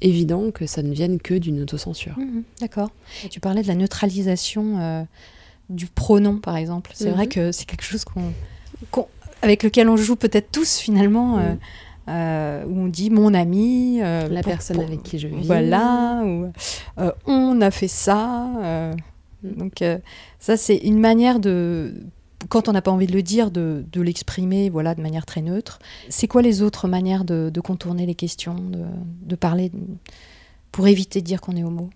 [0.00, 2.18] évident que ça ne vienne que d'une autocensure.
[2.18, 2.90] Mhm, d'accord.
[3.30, 5.02] Tu parlais de la neutralisation euh,
[5.70, 6.92] du pronom, par exemple.
[6.94, 7.30] C'est vrai mhm.
[7.30, 9.06] que c'est quelque chose qu'on,
[9.42, 11.38] avec lequel on joue peut-être tous finalement.
[11.38, 11.58] Euh, mhm.
[12.08, 16.50] euh, où on dit mon ami, la personne avec qui je vis, voilà, ou
[17.26, 18.94] on a fait ça.
[19.42, 19.82] Donc
[20.38, 21.94] ça c'est une manière de
[22.48, 25.78] quand on n'a pas envie de le dire, de, l'exprimer voilà, de manière très neutre.
[26.08, 28.56] C'est quoi les autres manières de, contourner les questions,
[29.22, 29.72] de, parler,
[30.72, 31.90] pour éviter de dire qu'on est homo?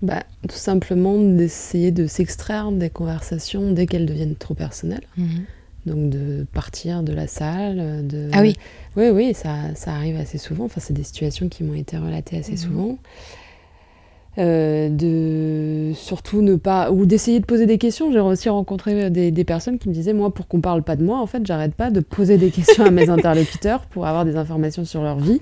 [0.00, 5.06] Bah, Tout simplement d'essayer de s'extraire des conversations dès qu'elles deviennent trop personnelles.
[5.16, 5.44] Mhm.
[5.86, 8.06] Donc de partir de la salle.
[8.06, 8.28] De...
[8.32, 8.54] Ah oui
[8.96, 10.66] Oui, oui, ça, ça arrive assez souvent.
[10.66, 12.58] Enfin, c'est des situations qui m'ont été relatées assez mhm.
[12.58, 12.98] souvent.
[14.38, 18.12] Euh, de surtout ne pas ou d'essayer de poser des questions.
[18.12, 21.02] J'ai aussi rencontré des, des, personnes qui me disaient moi pour qu'on parle pas de
[21.04, 24.36] moi en fait j'arrête pas de poser des questions à mes interlocuteurs pour avoir des
[24.36, 25.40] informations sur leur vie.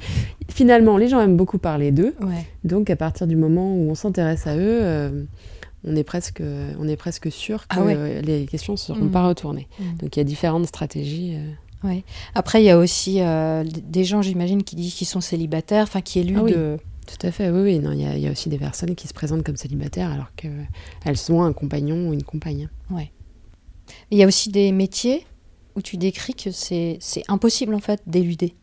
[0.49, 2.47] Finalement les gens aiment beaucoup parler d'eux, Ouais.
[2.65, 5.25] donc à partir du moment où on s'intéresse à eux, euh,
[5.87, 6.43] on est presque
[6.81, 7.95] on est presque sûr que Ah ouais.
[7.97, 9.11] euh, les questions ne seront Mhm.
[9.11, 9.69] pas retournées.
[9.79, 9.87] Mhm.
[10.01, 11.35] Donc il y a différentes stratégies.
[11.37, 11.53] euh.
[12.35, 16.01] Après, il y a aussi euh, des gens, j'imagine, qui disent qu'ils sont célibataires, enfin
[16.01, 16.53] qui éluent Ah oui.
[16.53, 16.77] de.
[17.07, 17.79] Tout à fait, oui, oui.
[17.79, 20.11] Non, il y, a- il y a aussi des personnes qui se présentent comme célibataires
[20.11, 22.69] alors qu'elles ont un compagnon ou une compagne.
[24.11, 25.25] Il y a aussi des métiers
[25.77, 26.99] où tu décris que c'est
[27.29, 28.55] impossible en fait d'éluder.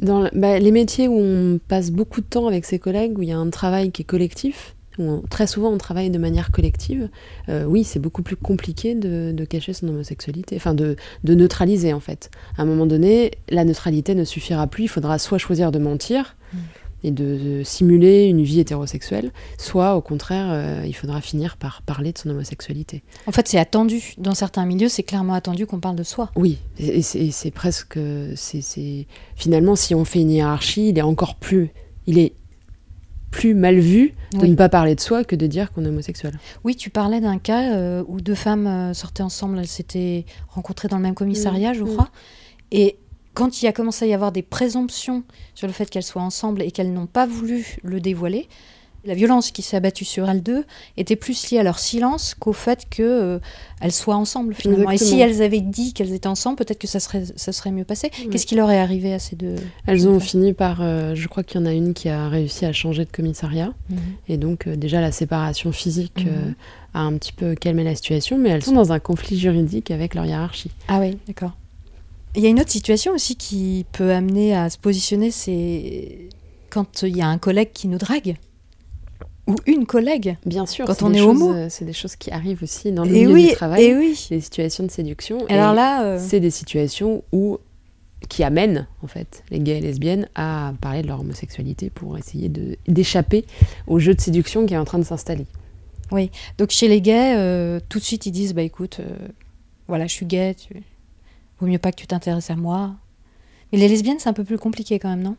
[0.00, 3.28] Dans bah, les métiers où on passe beaucoup de temps avec ses collègues, où il
[3.28, 6.50] y a un travail qui est collectif, où on- très souvent on travaille de manière
[6.50, 7.08] collective,
[7.48, 11.92] euh, oui, c'est beaucoup plus compliqué de, de cacher son homosexualité, enfin de, de neutraliser
[11.92, 12.30] en fait.
[12.56, 16.36] À un moment donné, la neutralité ne suffira plus, il faudra soit choisir de mentir
[16.54, 16.58] Mm.
[17.04, 22.12] Et de, simuler une vie hétérosexuelle, soit au contraire, euh, il faudra finir par parler
[22.12, 23.02] de son homosexualité.
[23.26, 24.14] En fait, c'est attendu.
[24.18, 26.30] Dans certains milieux, c'est clairement attendu qu'on parle de soi.
[26.36, 27.98] Oui, et c'est presque.
[28.36, 31.70] c'est Finalement, si on fait une hiérarchie, il est encore plus.
[32.06, 32.34] Il est
[33.32, 34.50] plus mal vu de Oui.
[34.50, 36.38] ne pas parler de soi que de dire qu'on est homosexuel.
[36.64, 40.88] Oui, tu parlais d'un cas euh, où deux femmes euh, sortaient ensemble, elles s'étaient rencontrées
[40.88, 41.88] dans le même commissariat, Mm, je mm.
[41.88, 42.08] crois.
[42.70, 42.98] Et
[43.34, 45.22] quand il a commencé à y avoir des présomptions
[45.54, 48.48] sur le fait qu'elles soient ensemble et qu'elles n'ont pas voulu le dévoiler,
[49.04, 50.64] la violence qui s'est abattue sur elles deux
[50.96, 53.40] était plus liée à leur silence qu'au fait qu'elles
[53.90, 54.90] soient ensemble finalement.
[54.92, 57.84] Et si elles avaient dit qu'elles étaient ensemble, peut-être que ça serait, ça serait mieux
[57.84, 58.10] passé.
[58.30, 59.56] Qu'est-ce qui leur est arrivé à ces deux
[59.86, 60.82] Elles ont fini par.
[60.82, 63.72] euh, je crois qu'il y en a une qui a réussi à changer de commissariat.
[63.90, 63.98] Mhm.
[64.28, 66.54] Et donc, euh, déjà, la séparation physique euh, Mhm.
[66.94, 70.14] a un petit peu calmé la situation, mais elles sont dans un conflit juridique avec
[70.14, 70.70] leur hiérarchie.
[70.86, 71.56] Ah oui, d'accord.
[72.34, 76.28] Il y a une autre situation aussi qui peut amener à se positionner, c'est
[76.70, 78.36] quand il y a un collègue qui nous drague.
[79.46, 80.36] Ou une collègue.
[80.46, 81.52] Bien sûr, Quand on est homo.
[81.52, 83.82] euh, C'est des choses qui arrivent aussi dans le Et milieu oui, du travail.
[83.84, 84.26] et oui.
[84.30, 85.44] Les situations de séduction.
[85.48, 87.58] Alors là, euh, c'est des situations où
[88.28, 92.48] qui amènent en fait les gays et lesbiennes à parler de leur homosexualité pour essayer
[92.86, 93.44] d'échapper
[93.88, 95.44] au jeu de séduction qui est en train de s'installer.
[96.56, 99.28] donc chez les gays, euh, tout de suite ils disent bah écoute, euh,
[99.88, 100.82] voilà, je suis gay, tu...
[101.62, 102.94] vaut mieux pas que tu t'intéresses à moi.
[103.72, 105.36] Mais les lesbiennes, c'est un peu plus compliqué quand même, non?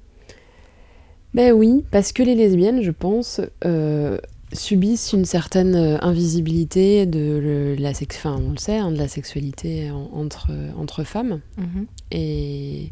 [1.34, 4.17] Ben oui, parce que les lesbiennes, je pense, euh,
[4.53, 8.15] subissent une certaine euh, invisibilité de le- la sex...
[8.17, 11.41] enfin, on le sait, hein, de la sexualité en- entre, entre femmes.
[11.57, 11.86] Mhm.
[12.11, 12.91] Et,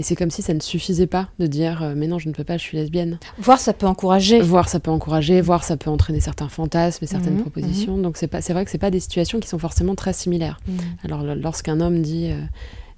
[0.00, 2.32] et c'est comme si ça ne suffisait pas de dire euh, mais non, je ne
[2.32, 3.18] peux pas, je suis lesbienne.
[3.38, 4.40] Voir, ça peut encourager.
[4.40, 7.98] Voir ça peut encourager, voir ça peut entraîner certains fantasmes et certaines Mhm, propositions.
[7.98, 10.58] Donc c'est pas, c'est vrai que c'est pas des situations qui sont forcément très similaires.
[10.66, 10.74] Mhm.
[11.04, 12.40] Alors lorsqu'un homme dit euh,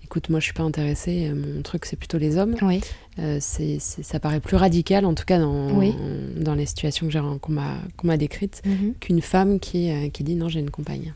[0.04, 2.80] écoute moi je suis pas intéressé, euh, mon truc c'est plutôt les hommes, Oui.
[3.18, 5.92] euh, c'est, c'est- ça paraît plus radical en tout cas dans, Oui.
[6.38, 8.94] dans les situations que j'ai, qu'on, m'a, qu'on m'a décrites Mhm.
[9.00, 11.14] qu'une femme qui, qui dit non j'ai une compagne.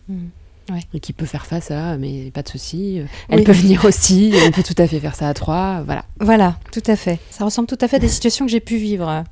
[0.94, 3.44] Et qui peut faire face à mais pas de souci, elle Oui.
[3.44, 6.04] peut venir aussi, on peut tout à fait faire ça à trois, voilà.
[6.20, 7.18] Voilà, tout à fait.
[7.30, 9.24] Ça ressemble tout à fait à des situations que j'ai pu vivre.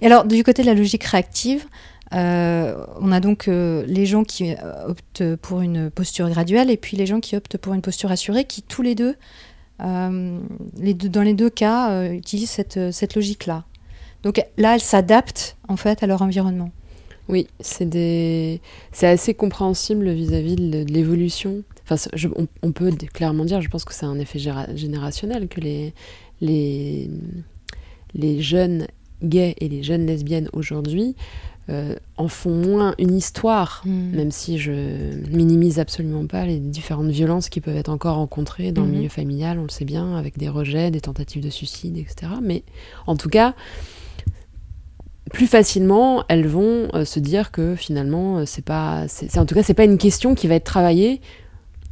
[0.00, 1.66] Et alors, du côté de la logique réactive,
[2.14, 6.76] euh, on a donc euh, les gens qui euh, optent pour une posture graduelle et
[6.76, 9.14] puis les gens qui optent pour une posture assurée, qui tous les deux,
[9.82, 10.38] euh,
[10.78, 13.64] les deux- dans les deux cas, utilisent cette, cette logique-là.
[14.22, 16.70] Donc là, elles s'adaptent en fait à leur environnement.
[17.28, 18.60] Oui, c'est des...
[19.02, 21.62] assez compréhensible vis-à-vis de, de l'évolution.
[21.84, 24.38] Enfin, je- on, on peut clairement dire, je pense que c'est un effet
[24.74, 25.94] générationnel, que les,
[26.40, 27.10] les,
[28.14, 28.86] les jeunes
[29.22, 31.14] gays et les jeunes lesbiennes aujourd'hui
[31.70, 34.16] euh, en font moins une histoire, Mm.
[34.16, 34.72] même si je
[35.30, 39.60] minimise absolument pas les différentes violences qui peuvent être encore rencontrées dans le milieu familial,
[39.60, 42.32] on le sait bien, avec des rejets, des tentatives de suicide, etc.
[42.42, 42.64] Mais
[43.06, 43.54] en tout cas,
[45.32, 49.06] plus facilement, elles vont euh, se dire que finalement, euh, c'est pas,
[49.36, 51.20] en tout cas, c'est pas une question qui va être travaillée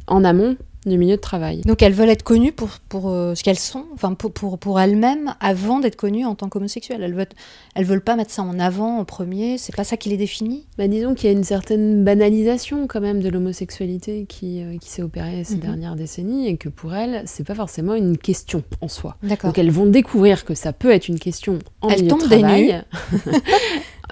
[0.07, 1.61] en amont du milieu de travail.
[1.61, 4.79] Donc elles veulent être connues pour, pour euh, ce qu'elles sont, enfin pour, pour, pour
[4.79, 7.03] elles-mêmes, avant d'être connues en tant qu'homosexuelles.
[7.03, 7.27] Elles veulent,
[7.75, 10.65] elles veulent pas mettre ça en avant en premier, c'est pas ça qui les définit.
[10.77, 14.89] Bah, disons qu'il y a une certaine banalisation quand même de l'homosexualité qui, euh, qui
[14.89, 15.59] s'est opérée ces Mhm.
[15.61, 19.17] dernières décennies et que pour elles, c'est pas forcément une question en soi.
[19.21, 19.49] D'accord.
[19.51, 22.27] Donc elles vont découvrir que ça peut être une question en Elles milieu tombent de
[22.27, 22.83] des travail,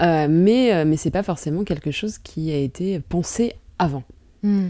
[0.01, 4.03] Euh, mais euh, mais c'est pas forcément quelque chose qui a été pensé avant.
[4.43, 4.67] Hmm.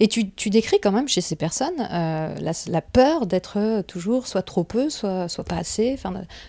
[0.00, 4.42] Et tu, tu décris quand même chez ces personnes euh, la, peur d'être toujours soit
[4.42, 5.98] trop peu, soit, soit pas assez,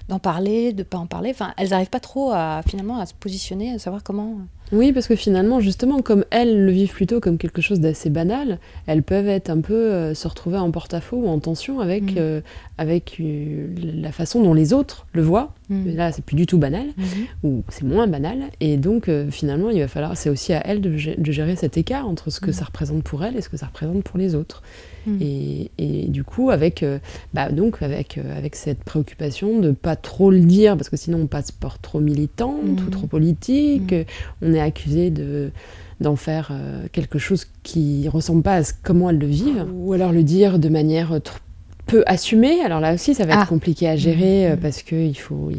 [0.08, 1.34] d'en parler, de pas en parler.
[1.58, 4.38] Elles n'arrivent pas trop à finalement à se positionner, à savoir comment.
[4.76, 8.60] Oui, parce que finalement, justement, comme elles le vivent plutôt comme quelque chose d'assez banal,
[8.88, 12.16] elles peuvent être un peu euh, se retrouver en porte-à-faux ou en tension avec, Mhm.
[12.18, 12.42] euh,
[12.78, 15.82] avec euh, la façon dont les autres le voient Mm.
[15.86, 17.26] Mais là, c'est plus du tout banal, mm-hmm.
[17.44, 18.38] ou c'est moins banal.
[18.60, 22.30] Et donc, finalement, il va falloir, c'est aussi à elle de, gérer cet écart entre
[22.30, 22.54] ce que mm.
[22.54, 24.62] ça représente pour elle et ce que ça représente pour les autres.
[25.08, 25.18] Mm.
[25.22, 26.86] Et, du coup, avec,
[27.34, 31.28] bah, donc, avec, avec cette préoccupation de pas trop le dire, parce que sinon on
[31.28, 33.94] passe pour trop militante ou trop politique,
[34.42, 35.52] on est accusé de
[36.02, 36.52] d'en faire
[36.92, 40.68] quelque chose qui ressemble pas à comment elles le vivent, ou alors le dire de
[40.68, 41.40] manière trop
[41.86, 42.62] peut assumer.
[42.62, 43.46] Alors là aussi, ça va être ah.
[43.46, 44.60] compliqué à gérer euh, mmh.
[44.60, 45.52] parce que il faut,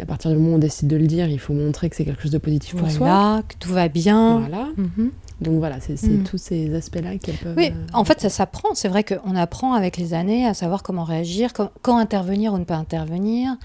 [0.00, 2.04] à partir du moment où on décide de le dire, il faut montrer que c'est
[2.04, 3.42] quelque chose de positif pour soi.
[3.48, 4.40] que tout va bien.
[4.40, 4.68] Voilà.
[4.76, 5.10] Mmh.
[5.40, 6.24] Donc voilà, c'est mmh.
[6.24, 7.56] tous ces aspects-là qu'elles peuvent.
[7.56, 8.74] Oui, euh, en fait, ça s'apprend.
[8.74, 12.64] C'est vrai qu'on apprend avec les années à savoir comment réagir, quand, intervenir ou ne
[12.64, 13.56] pas intervenir.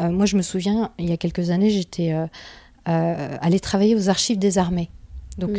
[0.00, 2.14] Euh, moi, je me souviens, il y a quelques années, j'étais
[2.84, 4.90] allée travailler aux archives des armées.
[5.38, 5.56] Donc,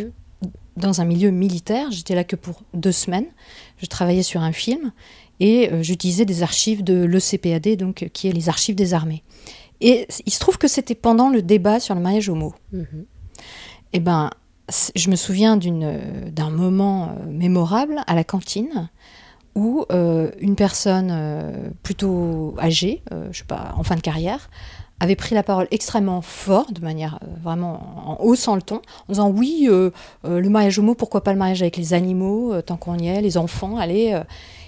[0.78, 3.28] dans un milieu militaire, j'étais là que pour deux semaines.
[3.78, 4.92] Je travaillais sur un film
[5.40, 9.24] et euh, j'utilisais des archives de l'ECPAD, donc, qui est les archives des armées.
[9.82, 12.54] Et il se trouve que c'était pendant le débat sur le mariage homo.
[12.72, 13.06] Mhm.
[13.96, 14.32] Et eh ben,
[14.96, 18.90] je me souviens d'un moment euh, mémorable à la cantine
[19.56, 21.16] où euh, une personne
[21.84, 24.50] plutôt âgée, je sais pas, en fin de carrière,
[25.00, 28.78] avait pris la parole extrêmement fort, de manière vraiment en haussant le ton,
[29.08, 32.98] en disant oui, le mariage homo, pourquoi pas le mariage avec les animaux, tant qu'on
[32.98, 34.22] y est, les enfants, allez.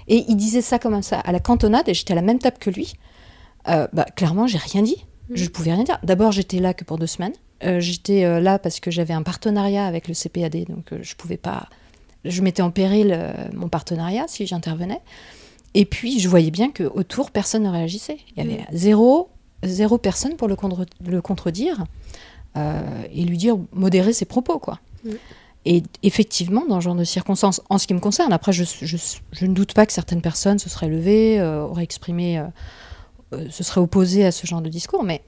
[0.08, 2.58] Et il disait ça comme ça à la cantonade, et j'étais à la même table
[2.60, 2.96] que lui.
[3.68, 5.06] Euh, bah, clairement, j'ai rien dit.
[5.34, 5.98] Je ne pouvais rien dire.
[6.04, 7.34] D'abord, j'étais là que pour deux semaines.
[7.64, 11.38] Euh, j'étais euh, là parce que j'avais un partenariat avec le CPAD, donc je pouvais
[11.38, 11.68] pas.
[12.24, 13.18] Je mettais en péril
[13.54, 15.02] mon partenariat si j'intervenais.
[15.74, 18.18] Et puis, je voyais bien qu'autour, personne ne réagissait.
[18.36, 18.66] Il y avait mm.
[18.72, 19.30] zéro,
[19.68, 21.84] zéro personne pour le, contre, le contredire
[22.56, 24.80] et lui dire modérer ses propos, quoi.
[25.04, 25.12] Mm.
[25.66, 28.64] Et effectivement, dans ce genre de circonstances, en ce qui me concerne, après, je,
[29.42, 32.44] ne doute pas que certaines personnes se seraient levées, euh, auraient exprimé, euh,
[33.34, 35.24] euh, se seraient opposées à ce genre de discours, mais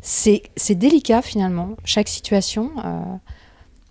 [0.00, 1.70] c'est délicat finalement.
[1.84, 2.70] Chaque situation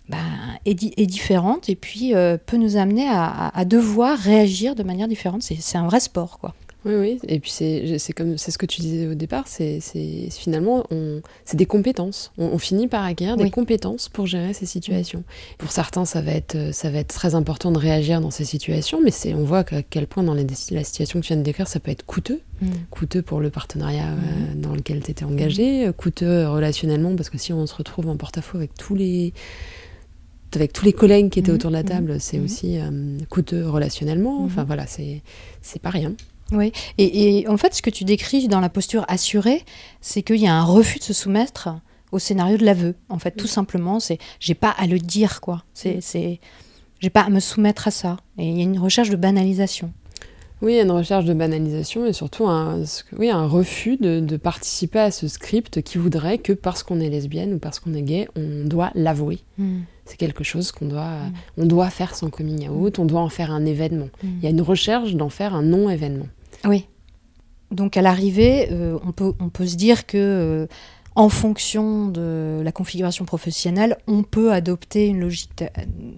[0.08, 0.18] ben,
[0.64, 2.14] est, différente et puis
[2.46, 5.42] peut nous amener à, à, devoir réagir de manière différente.
[5.42, 6.54] C'est un vrai sport, quoi.
[6.86, 9.80] Oui, oui, et puis c'est comme c'est ce que tu disais au départ, c'est
[10.30, 10.86] finalement
[11.44, 12.32] c'est des compétences.
[12.38, 15.24] On, finit par acquérir des compétences pour gérer ces situations.
[15.58, 19.00] Pour certains, ça va être ça va être très important de réagir dans ces situations,
[19.02, 21.42] mais c'est on voit à quel point dans les, la situation que tu viens de
[21.42, 22.66] décrire, ça peut être coûteux, mm.
[22.90, 24.60] coûteux pour le partenariat euh, mm.
[24.60, 25.92] dans lequel tu étais engagé, mm.
[25.92, 29.32] coûteux relationnellement parce que si on se retrouve en porte-à-faux avec tous les
[30.54, 34.44] avec tous les collègues qui étaient autour de la table, c'est aussi euh, coûteux relationnellement.
[34.44, 35.22] Enfin voilà, c'est
[35.60, 36.14] c'est pas rien.
[36.52, 39.64] Oui, et, en fait, ce que tu décris dans la posture assurée,
[40.00, 41.70] c'est qu'il y a un refus de se soumettre
[42.12, 42.94] au scénario de l'aveu.
[43.08, 45.64] En fait, tout simplement, c'est j'ai pas à le dire, quoi.
[45.74, 46.40] C'est, c'est,
[47.00, 48.18] j'ai pas à me soumettre à ça.
[48.38, 49.92] Et il y a une recherche de banalisation.
[50.62, 52.82] Oui, il y a une recherche de banalisation et surtout un,
[53.18, 57.54] oui, un refus de, participer à ce script qui voudrait que parce qu'on est lesbienne
[57.54, 59.40] ou parce qu'on est gay, on doit l'avouer.
[59.58, 59.80] Hmm.
[60.06, 61.32] C'est quelque chose qu'on doit, hmm.
[61.58, 64.08] on doit faire sans coming out, on doit en faire un événement.
[64.22, 64.28] Hmm.
[64.38, 66.28] Il y a une recherche d'en faire un non-événement.
[66.64, 66.86] Oui.
[67.70, 70.66] Donc à l'arrivée, euh, on, peut, on peut se dire que euh,
[71.16, 75.64] en fonction de la configuration professionnelle, on peut adopter une logique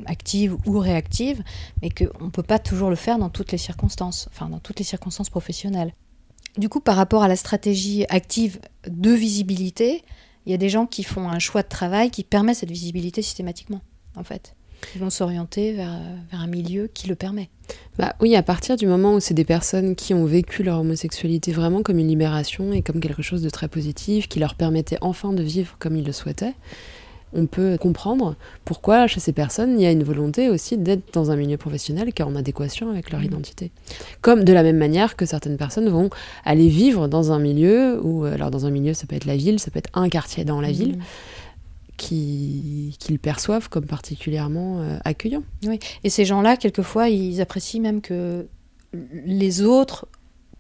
[0.07, 1.43] active ou réactive,
[1.81, 4.81] mais qu'on ne peut pas toujours le faire dans toutes les circonstances, enfin dans toutes
[4.81, 5.95] les circonstances professionnelles.
[6.57, 10.03] Du coup, par rapport à la stratégie active de visibilité,
[10.47, 13.23] il y a des gens qui font un choix de travail qui permet cette visibilité
[13.23, 13.83] systématiquement,
[14.17, 14.57] en fait.
[14.95, 15.99] Ils vont s'orienter vers,
[16.31, 17.51] vers, un milieu qui le permet.
[17.99, 21.53] Bah oui, à partir du moment où c'est des personnes qui ont vécu leur homosexualité
[21.53, 25.33] vraiment comme une libération et comme quelque chose de très positif, qui leur permettait enfin
[25.33, 26.55] de vivre comme ils le souhaitaient,
[27.33, 31.31] on peut comprendre pourquoi chez ces personnes il y a une volonté aussi d'être dans
[31.31, 33.25] un milieu professionnel qui est en adéquation avec leur mmh.
[33.25, 33.71] identité.
[34.23, 36.11] Comme de la même manière que certaines personnes vont
[36.45, 39.59] aller vivre dans un milieu, ou alors dans un milieu ça peut être la ville,
[39.59, 40.99] ça peut être un quartier dans la ville,
[41.99, 45.43] mmh qu'ils perçoivent comme particulièrement euh, accueillants.
[45.67, 45.79] Oui.
[46.05, 48.47] Et ces gens-là, quelquefois, ils apprécient même que
[48.93, 50.07] les autres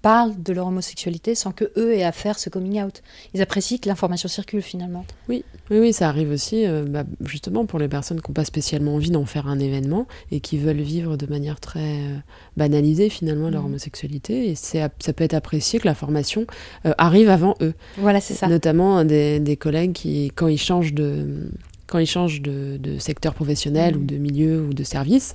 [0.02, 3.02] parlent de leur homosexualité sans que eux aient à faire ce coming out.
[3.34, 5.04] Ils apprécient que l'information circule finalement.
[5.28, 8.44] Oui, oui, oui ça arrive aussi euh, bah, justement pour les personnes qui n'ont pas
[8.44, 12.16] spécialement envie d'en faire un événement et qui veulent vivre de manière très euh,
[12.56, 13.66] banalisée finalement leur mmh.
[13.66, 14.50] homosexualité.
[14.50, 16.46] Et ça peut être apprécié que l'information
[16.86, 17.74] euh, arrive avant eux.
[17.96, 18.46] Voilà, c'est ça.
[18.48, 21.50] Notamment des, des collègues qui, quand ils changent de
[21.88, 24.06] quand ils changent de, secteur professionnel ou mm.
[24.06, 25.32] de milieu ou de service,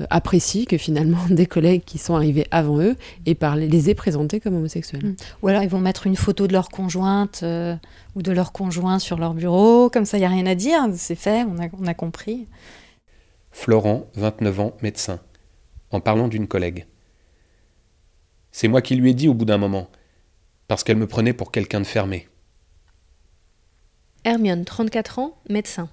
[0.00, 2.96] euh, apprécient que finalement des collègues qui sont arrivés avant eux
[3.26, 5.04] et parler, les aient présentés comme homosexuels.
[5.04, 5.16] Mm.
[5.42, 7.76] Ou alors ils vont mettre une photo de leur conjointe euh,
[8.14, 10.80] ou de leur conjoint sur leur bureau, comme ça il n'y a rien à dire,
[10.94, 12.46] c'est fait, on a, on a compris.
[13.50, 15.18] Florent, 29 ans, médecin,
[15.90, 16.86] en parlant d'une collègue.
[18.52, 19.88] C'est moi qui lui ai dit au bout d'un moment,
[20.68, 22.28] parce qu'elle me prenait pour quelqu'un de fermé.
[24.24, 25.88] Hermione, 34 ans, médecin.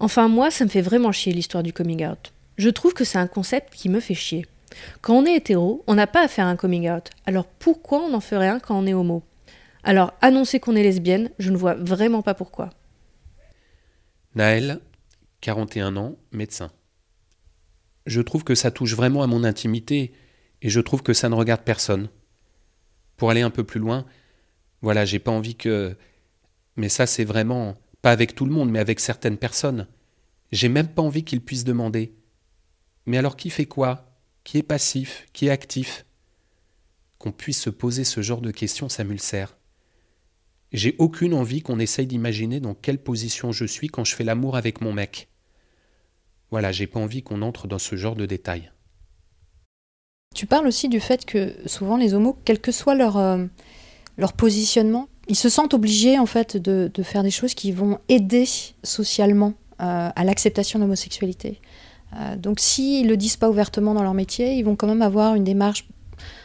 [0.00, 2.32] Enfin, moi, ça me fait vraiment chier l'histoire du coming out.
[2.56, 4.46] Je trouve que c'est un concept qui me fait chier.
[5.00, 7.10] Quand on est hétéro, on n'a pas à faire un coming out.
[7.26, 9.22] Alors pourquoi on en ferait un quand on est homo?
[9.84, 12.70] Alors annoncer qu'on est lesbienne, je ne vois vraiment pas pourquoi.
[14.34, 14.80] Naël,
[15.40, 16.70] 41 ans, médecin.
[18.06, 20.12] Je trouve que ça touche vraiment à mon intimité
[20.62, 22.08] et je trouve que ça ne regarde personne.
[23.16, 24.06] Pour aller un peu plus loin,
[24.80, 25.96] voilà, j'ai pas envie que.
[26.76, 27.76] Mais ça, c'est vraiment.
[28.02, 29.86] Pas avec tout le monde, mais avec certaines personnes.
[30.50, 32.14] J'ai même pas envie qu'ils puissent demander.
[33.06, 34.18] Mais alors qui fait quoi?
[34.44, 35.26] Qui est passif?
[35.32, 36.04] Qui est actif?
[37.18, 39.56] Qu'on puisse se poser ce genre de questions, ça m'ulcère.
[40.72, 44.56] J'ai aucune envie qu'on essaye d'imaginer dans quelle position je suis quand je fais l'amour
[44.56, 45.28] avec mon mec.
[46.50, 48.72] Voilà, j'ai pas envie qu'on entre dans ce genre de détails.
[50.34, 53.44] Tu parles aussi du fait que souvent les homos, quel que soit leur, euh,
[54.16, 58.44] leur positionnement, ils se sentent obligés en fait de, faire des choses qui vont aider
[58.82, 61.60] socialement euh, à l'acceptation de l'homosexualité.
[62.14, 65.02] Euh, donc s'ils ne le disent pas ouvertement dans leur métier, ils vont quand même
[65.02, 65.88] avoir une démarche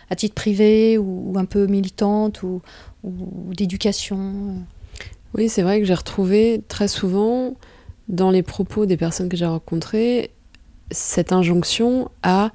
[0.09, 2.61] à titre privé ou, un peu militante ou,
[3.03, 4.55] d'éducation.
[5.33, 7.53] Oui, c'est vrai que j'ai retrouvé très souvent
[8.07, 10.31] dans les propos des personnes que j'ai rencontrées
[10.91, 12.51] cette injonction à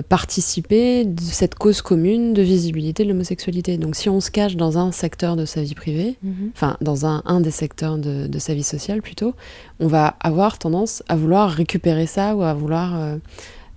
[0.00, 3.76] participer de cette cause commune de visibilité de l'homosexualité.
[3.76, 6.50] Donc si on se cache dans un secteur de sa vie privée, mhm.
[6.54, 9.34] enfin dans un, un des secteurs de, de, sa vie sociale plutôt,
[9.80, 13.16] on va avoir tendance à vouloir récupérer ça ou à vouloir euh,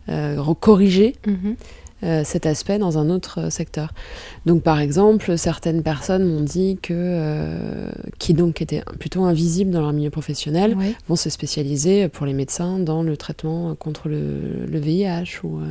[0.09, 1.15] euh, corriger.
[1.25, 1.55] Mhm.
[2.03, 3.93] Euh, cet aspect dans un autre euh, secteur.
[4.45, 7.89] Donc par exemple, certaines personnes m'ont dit que, euh,
[8.19, 10.75] qui donc étaient plutôt invisibles dans leur milieu professionnel,
[11.07, 15.39] vont se spécialiser pour les médecins dans le traitement contre le, VIH.
[15.45, 15.61] ou.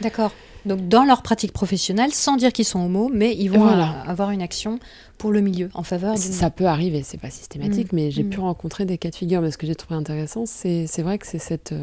[0.00, 0.32] D'accord.
[0.64, 4.42] Donc dans leur pratique professionnelle, sans dire qu'ils sont homo, mais ils vont avoir une
[4.42, 4.78] action
[5.18, 6.20] pour le milieu, en faveur du...
[6.20, 7.96] Ça peut arriver, c'est pas systématique, mm.
[7.96, 8.30] mais j'ai mm.
[8.30, 9.42] pu rencontrer des cas de figure.
[9.42, 11.74] Mais ce que j'ai trouvé intéressant, c'est vrai que c'est cette,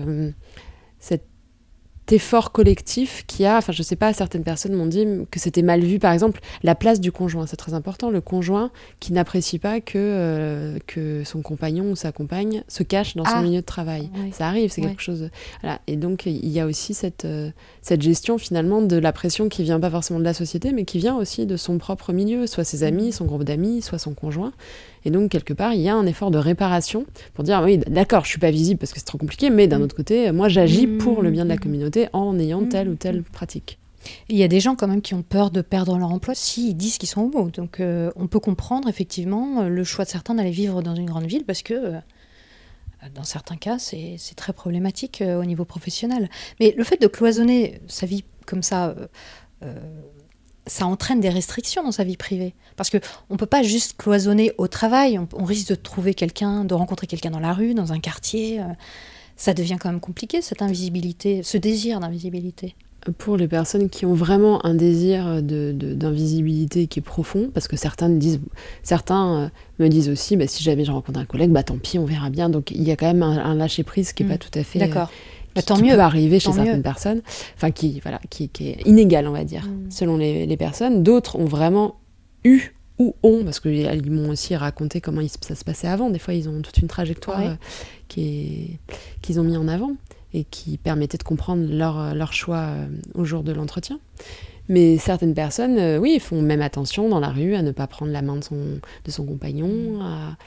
[0.99, 1.27] cette
[2.12, 5.82] effort collectif qui a, enfin je sais pas, certaines personnes m'ont dit que c'était mal
[5.82, 9.82] vu, par exemple, la place du conjoint, c'est très important, le conjoint qui n'apprécie pas
[9.82, 13.41] que, euh, que son compagnon ou sa compagne se cache dans son ah.
[13.41, 14.10] milieu de travail.
[14.32, 15.30] Ça arrive, c'est quelque chose...
[15.62, 15.80] Voilà.
[15.88, 17.49] Et donc il y a aussi cette, euh,
[17.82, 20.99] cette gestion finalement de la pression qui vient pas forcément de la société, mais qui
[20.99, 23.12] vient aussi de son propre milieu, soit ses amis, mm.
[23.12, 24.53] son groupe d'amis, soit son conjoint.
[25.06, 28.26] Et donc, quelque part, il y a un effort de réparation pour dire oui, d'accord,
[28.26, 29.84] je suis pas visible parce que c'est trop compliqué, mais d'un mm.
[29.84, 30.97] autre côté, moi, j'agis mm.
[30.97, 32.70] pour le bien de la communauté en ayant mm.
[32.70, 33.78] telle ou telle pratique.
[34.30, 36.76] Il y a des gens quand même qui ont peur de perdre leur emploi s'ils
[36.76, 37.49] disent qu'ils sont homo.
[37.49, 41.26] Donc, euh, on peut comprendre effectivement le choix de certains d'aller vivre dans une grande
[41.26, 41.74] ville parce que.
[41.74, 41.99] Euh,
[43.14, 46.28] dans certains cas, c'est très problématique euh, au niveau professionnel.
[46.60, 48.95] Mais le fait de cloisonner sa vie comme ça,
[50.68, 52.53] ça entraîne des restrictions dans sa vie privée.
[52.76, 52.99] Parce qu'on
[53.30, 57.32] ne peut pas juste cloisonner au travail, on, risque de trouver quelqu'un, de rencontrer quelqu'un
[57.32, 58.59] dans la rue, dans un quartier.
[58.59, 58.66] Euh,
[59.36, 62.76] ça devient quand même compliqué, cette invisibilité, ce désir d'invisibilité.
[63.20, 67.78] Pour les personnes qui ont vraiment un désir d'invisibilité de, qui est profond, parce que
[67.78, 68.39] certains, disent,
[68.82, 71.99] certains euh, me disent aussi, bah, si jamais je rencontre un collègue, bah, tant pis,
[71.99, 72.49] on verra bien.
[72.49, 74.49] Donc il y a quand même un, lâcher-prise qui n'est pas mm.
[74.49, 74.80] tout à fait...
[74.80, 75.11] D'accord.
[75.56, 75.95] Bah, tant mieux.
[75.95, 77.22] peut arriver chez certaines personnes,
[77.56, 79.89] enfin qui voilà, qui, est inégal, on va dire, mm.
[79.89, 81.01] selon les, les personnes.
[81.03, 81.95] D'autres ont vraiment
[82.43, 86.10] eu ou ont, parce qu'ils m'ont aussi raconté comment ça se passait avant.
[86.10, 87.56] Des fois, ils ont toute une trajectoire euh,
[88.08, 89.95] qu'ils ont mis en avant
[90.34, 93.99] et qui permettait de comprendre leur, leur choix euh, au jour de l'entretien.
[94.68, 98.12] Mais certaines personnes, euh, oui, font même attention dans la rue à ne pas prendre
[98.12, 100.38] la main de son, de son compagnon, à,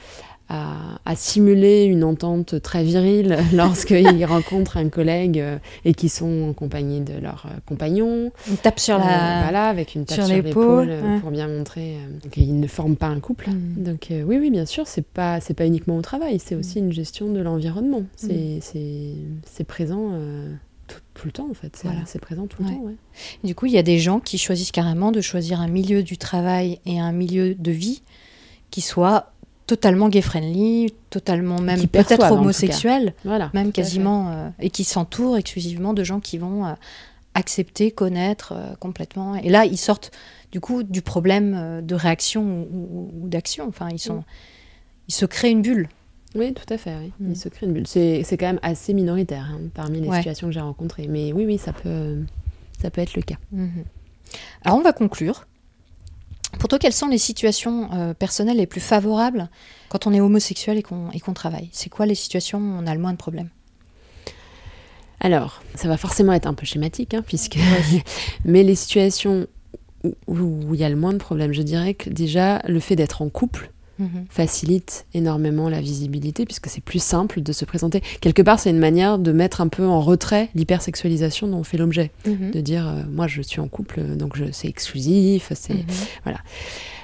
[0.49, 6.53] à, simuler une entente très virile lorsqu'ils rencontrent un collègue euh, et qui sont en
[6.53, 8.31] compagnie de leur euh, compagnon.
[8.47, 9.39] Une tape sur la.
[9.39, 10.91] Euh, voilà, avec une tape sur, l'épaule
[11.21, 11.97] pour bien montrer
[12.31, 13.49] qu'ils ne forment pas un couple.
[13.49, 13.83] Mm.
[13.83, 16.85] Donc oui, oui, bien sûr, c'est pas c'est pas uniquement au travail, c'est aussi mm.
[16.85, 18.03] une gestion de l'environnement.
[18.15, 19.19] C'est mm.
[19.45, 20.13] c'est présent.
[21.13, 22.81] Tout, le temps en fait, c'est présent tout le temps.
[22.81, 22.95] Ouais.
[23.43, 26.17] Du coup, il y a des gens qui choisissent carrément de choisir un milieu du
[26.17, 28.01] travail et un milieu de vie
[28.71, 29.33] qui soit
[29.69, 36.03] totalement gay-friendly, totalement même peut-être homosexuel, voilà, même quasiment, euh, et qui s'entoure exclusivement de
[36.03, 36.73] gens qui vont euh,
[37.35, 39.35] accepter, connaître euh, complètement.
[39.35, 40.09] Et là, ils sortent
[40.51, 43.67] du coup du problème de réaction ou, d'action.
[43.67, 44.23] Enfin, ils, sont, mm.
[45.09, 45.87] ils se créent une bulle.
[46.33, 46.95] Oui, tout à fait.
[46.97, 47.11] Oui.
[47.21, 47.35] Ils mm.
[47.35, 47.85] se créent une bulle.
[47.85, 51.07] C'est quand même assez minoritaire hein, parmi les situations que j'ai rencontrées.
[51.07, 52.17] Mais oui, oui, ça peut,
[52.81, 53.37] ça peut être le cas.
[53.55, 53.85] Mm-hmm.
[54.65, 55.45] Alors, on va conclure.
[56.57, 59.49] Pour toi, quelles sont les situations euh, personnelles les plus favorables
[59.89, 61.69] quand on est homosexuel et qu'on travaille?
[61.71, 63.49] C'est quoi les situations où on a le moins de problèmes?
[65.19, 67.57] Alors, ça va forcément être un peu schématique, hein, puisque...
[68.45, 69.47] mais les situations
[70.27, 73.21] où il y a le moins de problèmes, je dirais que déjà, le fait d'être
[73.21, 74.25] en couple mhm.
[74.29, 78.01] facilite énormément la visibilité puisque c'est plus simple de se présenter.
[78.21, 81.77] Quelque part, c'est une manière de mettre un peu en retrait l'hypersexualisation dont on fait
[81.77, 82.11] l'objet.
[82.25, 82.51] Mhm.
[82.51, 85.73] De dire, euh, moi je suis en couple, donc c'est exclusif, c'est.
[85.73, 85.83] Mhm.
[86.23, 86.39] Voilà.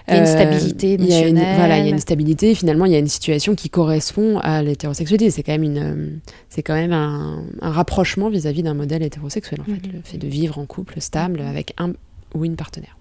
[0.08, 1.48] Il y a une stabilité émotionnelle.
[1.52, 2.54] Il voilà, il y a une stabilité.
[2.54, 5.32] Finalement, il y a une situation qui correspond à l'hétérosexualité.
[5.32, 6.20] C'est quand même, une,
[6.50, 9.88] c'est quand même un, rapprochement vis-à-vis d'un modèle hétérosexuel, en fait.
[9.92, 11.94] Le fait de vivre en couple stable avec un
[12.36, 12.98] ou une partenaire.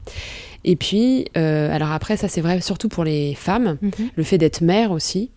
[0.65, 3.93] Et puis, euh, alors après, ça c'est vrai surtout pour les femmes, mhm.
[4.17, 5.31] le fait d'être mère aussi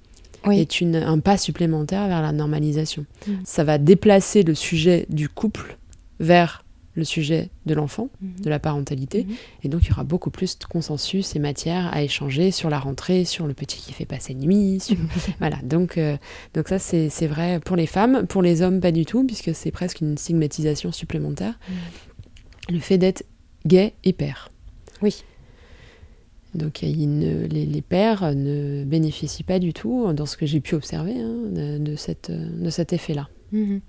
[0.49, 3.05] est une, un pas supplémentaire vers la normalisation.
[3.27, 3.39] Mhm.
[3.43, 5.77] Ça va déplacer le sujet du couple
[6.19, 6.63] vers
[6.95, 8.41] le sujet de l'enfant, mhm.
[8.43, 9.27] de la parentalité,
[9.63, 12.79] et donc il y aura beaucoup plus de consensus et matière à échanger sur la
[12.79, 14.81] rentrée, sur le petit qui fait passer nuit,
[15.39, 15.57] voilà.
[15.63, 16.17] Donc, euh,
[16.55, 19.69] donc ça c'est vrai pour les femmes, pour les hommes pas du tout, puisque c'est
[19.69, 21.59] presque une stigmatisation supplémentaire.
[22.69, 23.23] Le fait d'être
[23.65, 24.49] gay et père.
[25.01, 25.23] Oui.
[26.55, 31.35] Donc les, pères ne bénéficient pas du tout, dans ce que j'ai pu observer, hein,
[31.79, 33.27] de, cette, de cet effet-là.
[33.51, 33.81] Mhm.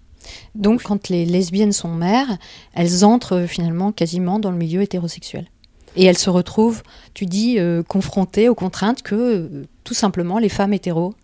[0.54, 2.38] Donc quand les lesbiennes sont mères,
[2.74, 5.46] elles entrent finalement quasiment dans le milieu hétérosexuel.
[5.96, 6.82] Et elles se retrouvent,
[7.14, 11.14] tu dis, euh, confrontées aux contraintes que euh, tout simplement les femmes hétéros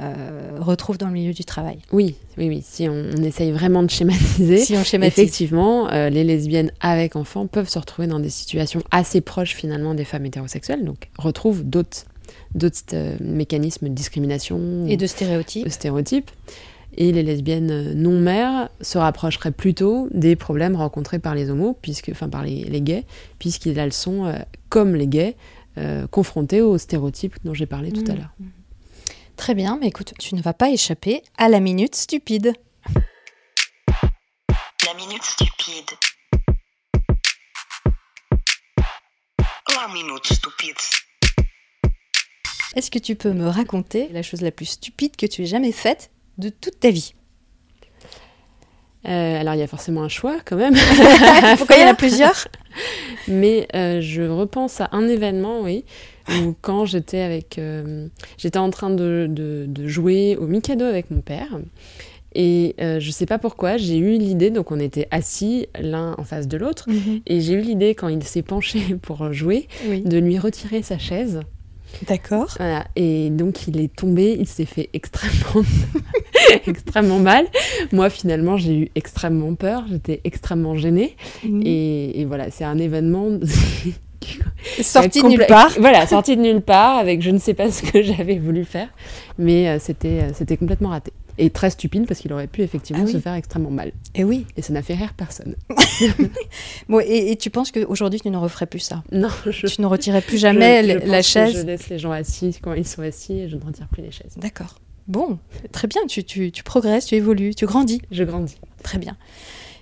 [0.00, 1.78] euh, retrouve dans le milieu du travail.
[1.92, 2.62] Oui, oui, oui.
[2.64, 7.68] Si on, essaye vraiment de schématiser, si on effectivement, euh, les lesbiennes avec enfants peuvent
[7.68, 12.06] se retrouver dans des situations assez proches finalement des femmes hétérosexuelles, donc retrouvent d'autres
[12.54, 15.64] d'autres euh, mécanismes de discrimination et de stéréotypes.
[15.64, 16.30] De stéréotypes.
[16.96, 22.08] Et les lesbiennes non mères se rapprocheraient plutôt des problèmes rencontrés par les homos, puisque,
[22.10, 23.04] enfin par les, les gays,
[23.38, 24.32] puisqu'elles sont,
[24.70, 25.36] comme les gays,
[26.10, 28.16] confrontées aux stéréotypes dont j'ai parlé tout à mmh.
[28.16, 28.34] l'heure.
[29.40, 32.52] Très bien, mais écoute, tu ne vas pas échapper à la minute stupide.
[34.86, 35.90] La minute stupide.
[39.74, 40.76] La minute stupide.
[42.76, 45.72] Est-ce que tu peux me raconter la chose la plus stupide que tu aies jamais
[45.72, 47.14] faite de toute ta vie?
[49.06, 50.74] Euh, alors il y a forcément un choix quand même.
[51.56, 52.46] Pourquoi il y en a plusieurs?
[53.26, 55.86] Mais euh, je repense à un événement, oui,
[56.30, 58.06] où quand j'étais avec, euh,
[58.38, 61.58] j'étais en train de, de, jouer au Mikado avec mon père.
[62.34, 66.22] Et euh, je sais pas pourquoi, j'ai eu l'idée, donc on était assis l'un en
[66.22, 67.22] face de l'autre, mhm.
[67.26, 71.40] et j'ai eu l'idée quand il s'est penché pour jouer, de lui retirer sa chaise.
[72.06, 72.54] D'accord.
[72.58, 72.86] Voilà.
[72.94, 75.66] Et donc il est tombé, il s'est fait extrêmement,
[76.66, 77.46] extrêmement mal.
[77.90, 81.16] Moi finalement j'ai eu extrêmement peur, j'étais extrêmement gênée.
[81.44, 81.62] Mhm.
[81.64, 83.28] Et, et, voilà, c'est un événement
[84.82, 85.72] sorti de nulle part.
[85.80, 88.88] Voilà, sorti de nulle part avec je ne sais pas ce que j'avais voulu faire,
[89.38, 93.04] mais euh, c'était euh, c'était complètement raté et très stupide parce qu'il aurait pu effectivement
[93.06, 93.92] ah se faire extrêmement mal.
[94.14, 94.46] Et oui.
[94.56, 95.56] Et ça n'a fait rire personne.
[96.88, 99.02] bon, et, tu penses qu'aujourd'hui tu ne referais plus ça?
[99.10, 99.30] Non.
[99.50, 101.54] Tu ne retirerais plus jamais la chaise.
[101.54, 104.10] je laisse les gens assis quand ils sont assis et je ne retire plus les
[104.10, 104.34] chaises.
[104.36, 104.76] D'accord.
[105.08, 105.38] Bon,
[105.72, 106.02] très bien.
[106.06, 108.02] Tu, tu, tu progresses, tu évolues, tu grandis.
[108.10, 108.56] Je grandis.
[108.82, 109.16] Très bien.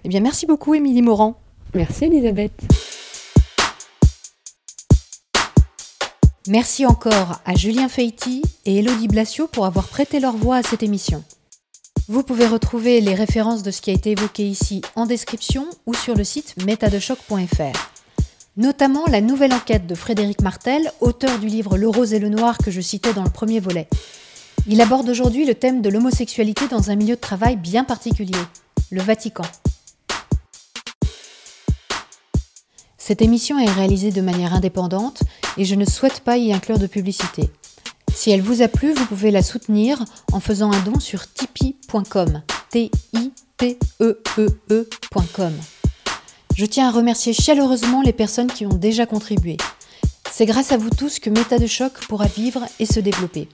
[0.05, 1.41] Eh bien, merci beaucoup, Émilie Morand.
[1.75, 2.53] Merci, Elisabeth.
[6.49, 10.83] Merci encore à Julien Feiti et Elodie Blasio pour avoir prêté leur voix à cette
[10.83, 11.23] émission.
[12.09, 15.93] Vous pouvez retrouver les références de ce qui a été évoqué ici en description ou
[15.93, 17.91] sur le site métadechoc.fr.
[18.57, 22.57] Notamment la nouvelle enquête de Frédéric Martel, auteur du livre Le rose et le noir
[22.57, 23.87] que je citais dans le premier volet.
[24.67, 28.41] Il aborde aujourd'hui le thème de l'homosexualité dans un milieu de travail bien particulier,
[28.91, 29.45] le Vatican.
[33.09, 35.23] Cette émission est réalisée de manière indépendante
[35.57, 37.49] et je ne souhaite pas y inclure de publicité.
[38.15, 42.43] Si elle vous a plu, vous pouvez la soutenir en faisant un don sur tipeee.com.
[42.69, 43.31] t e
[44.03, 44.19] e,
[44.71, 44.87] e
[46.55, 49.57] Je tiens à remercier chaleureusement les personnes qui ont déjà contribué.
[50.31, 53.49] C'est grâce à vous tous que Méta de choc pourra vivre et se développer.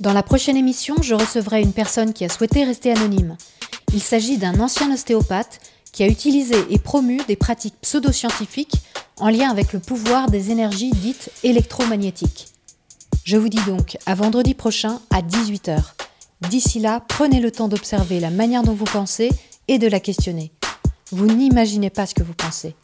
[0.00, 3.36] Dans la prochaine émission, je recevrai une personne qui a souhaité rester anonyme.
[3.94, 5.60] Il s'agit d'un ancien ostéopathe
[5.92, 8.76] qui a utilisé et promu des pratiques pseudo-scientifiques
[9.18, 12.48] en lien avec le pouvoir des énergies dites électromagnétiques.
[13.24, 15.80] Je vous dis donc à vendredi prochain à 18h.
[16.48, 19.30] D'ici là, prenez le temps d'observer la manière dont vous pensez
[19.68, 20.50] et de la questionner.
[21.12, 22.74] Vous n'imaginez pas ce que vous pensez.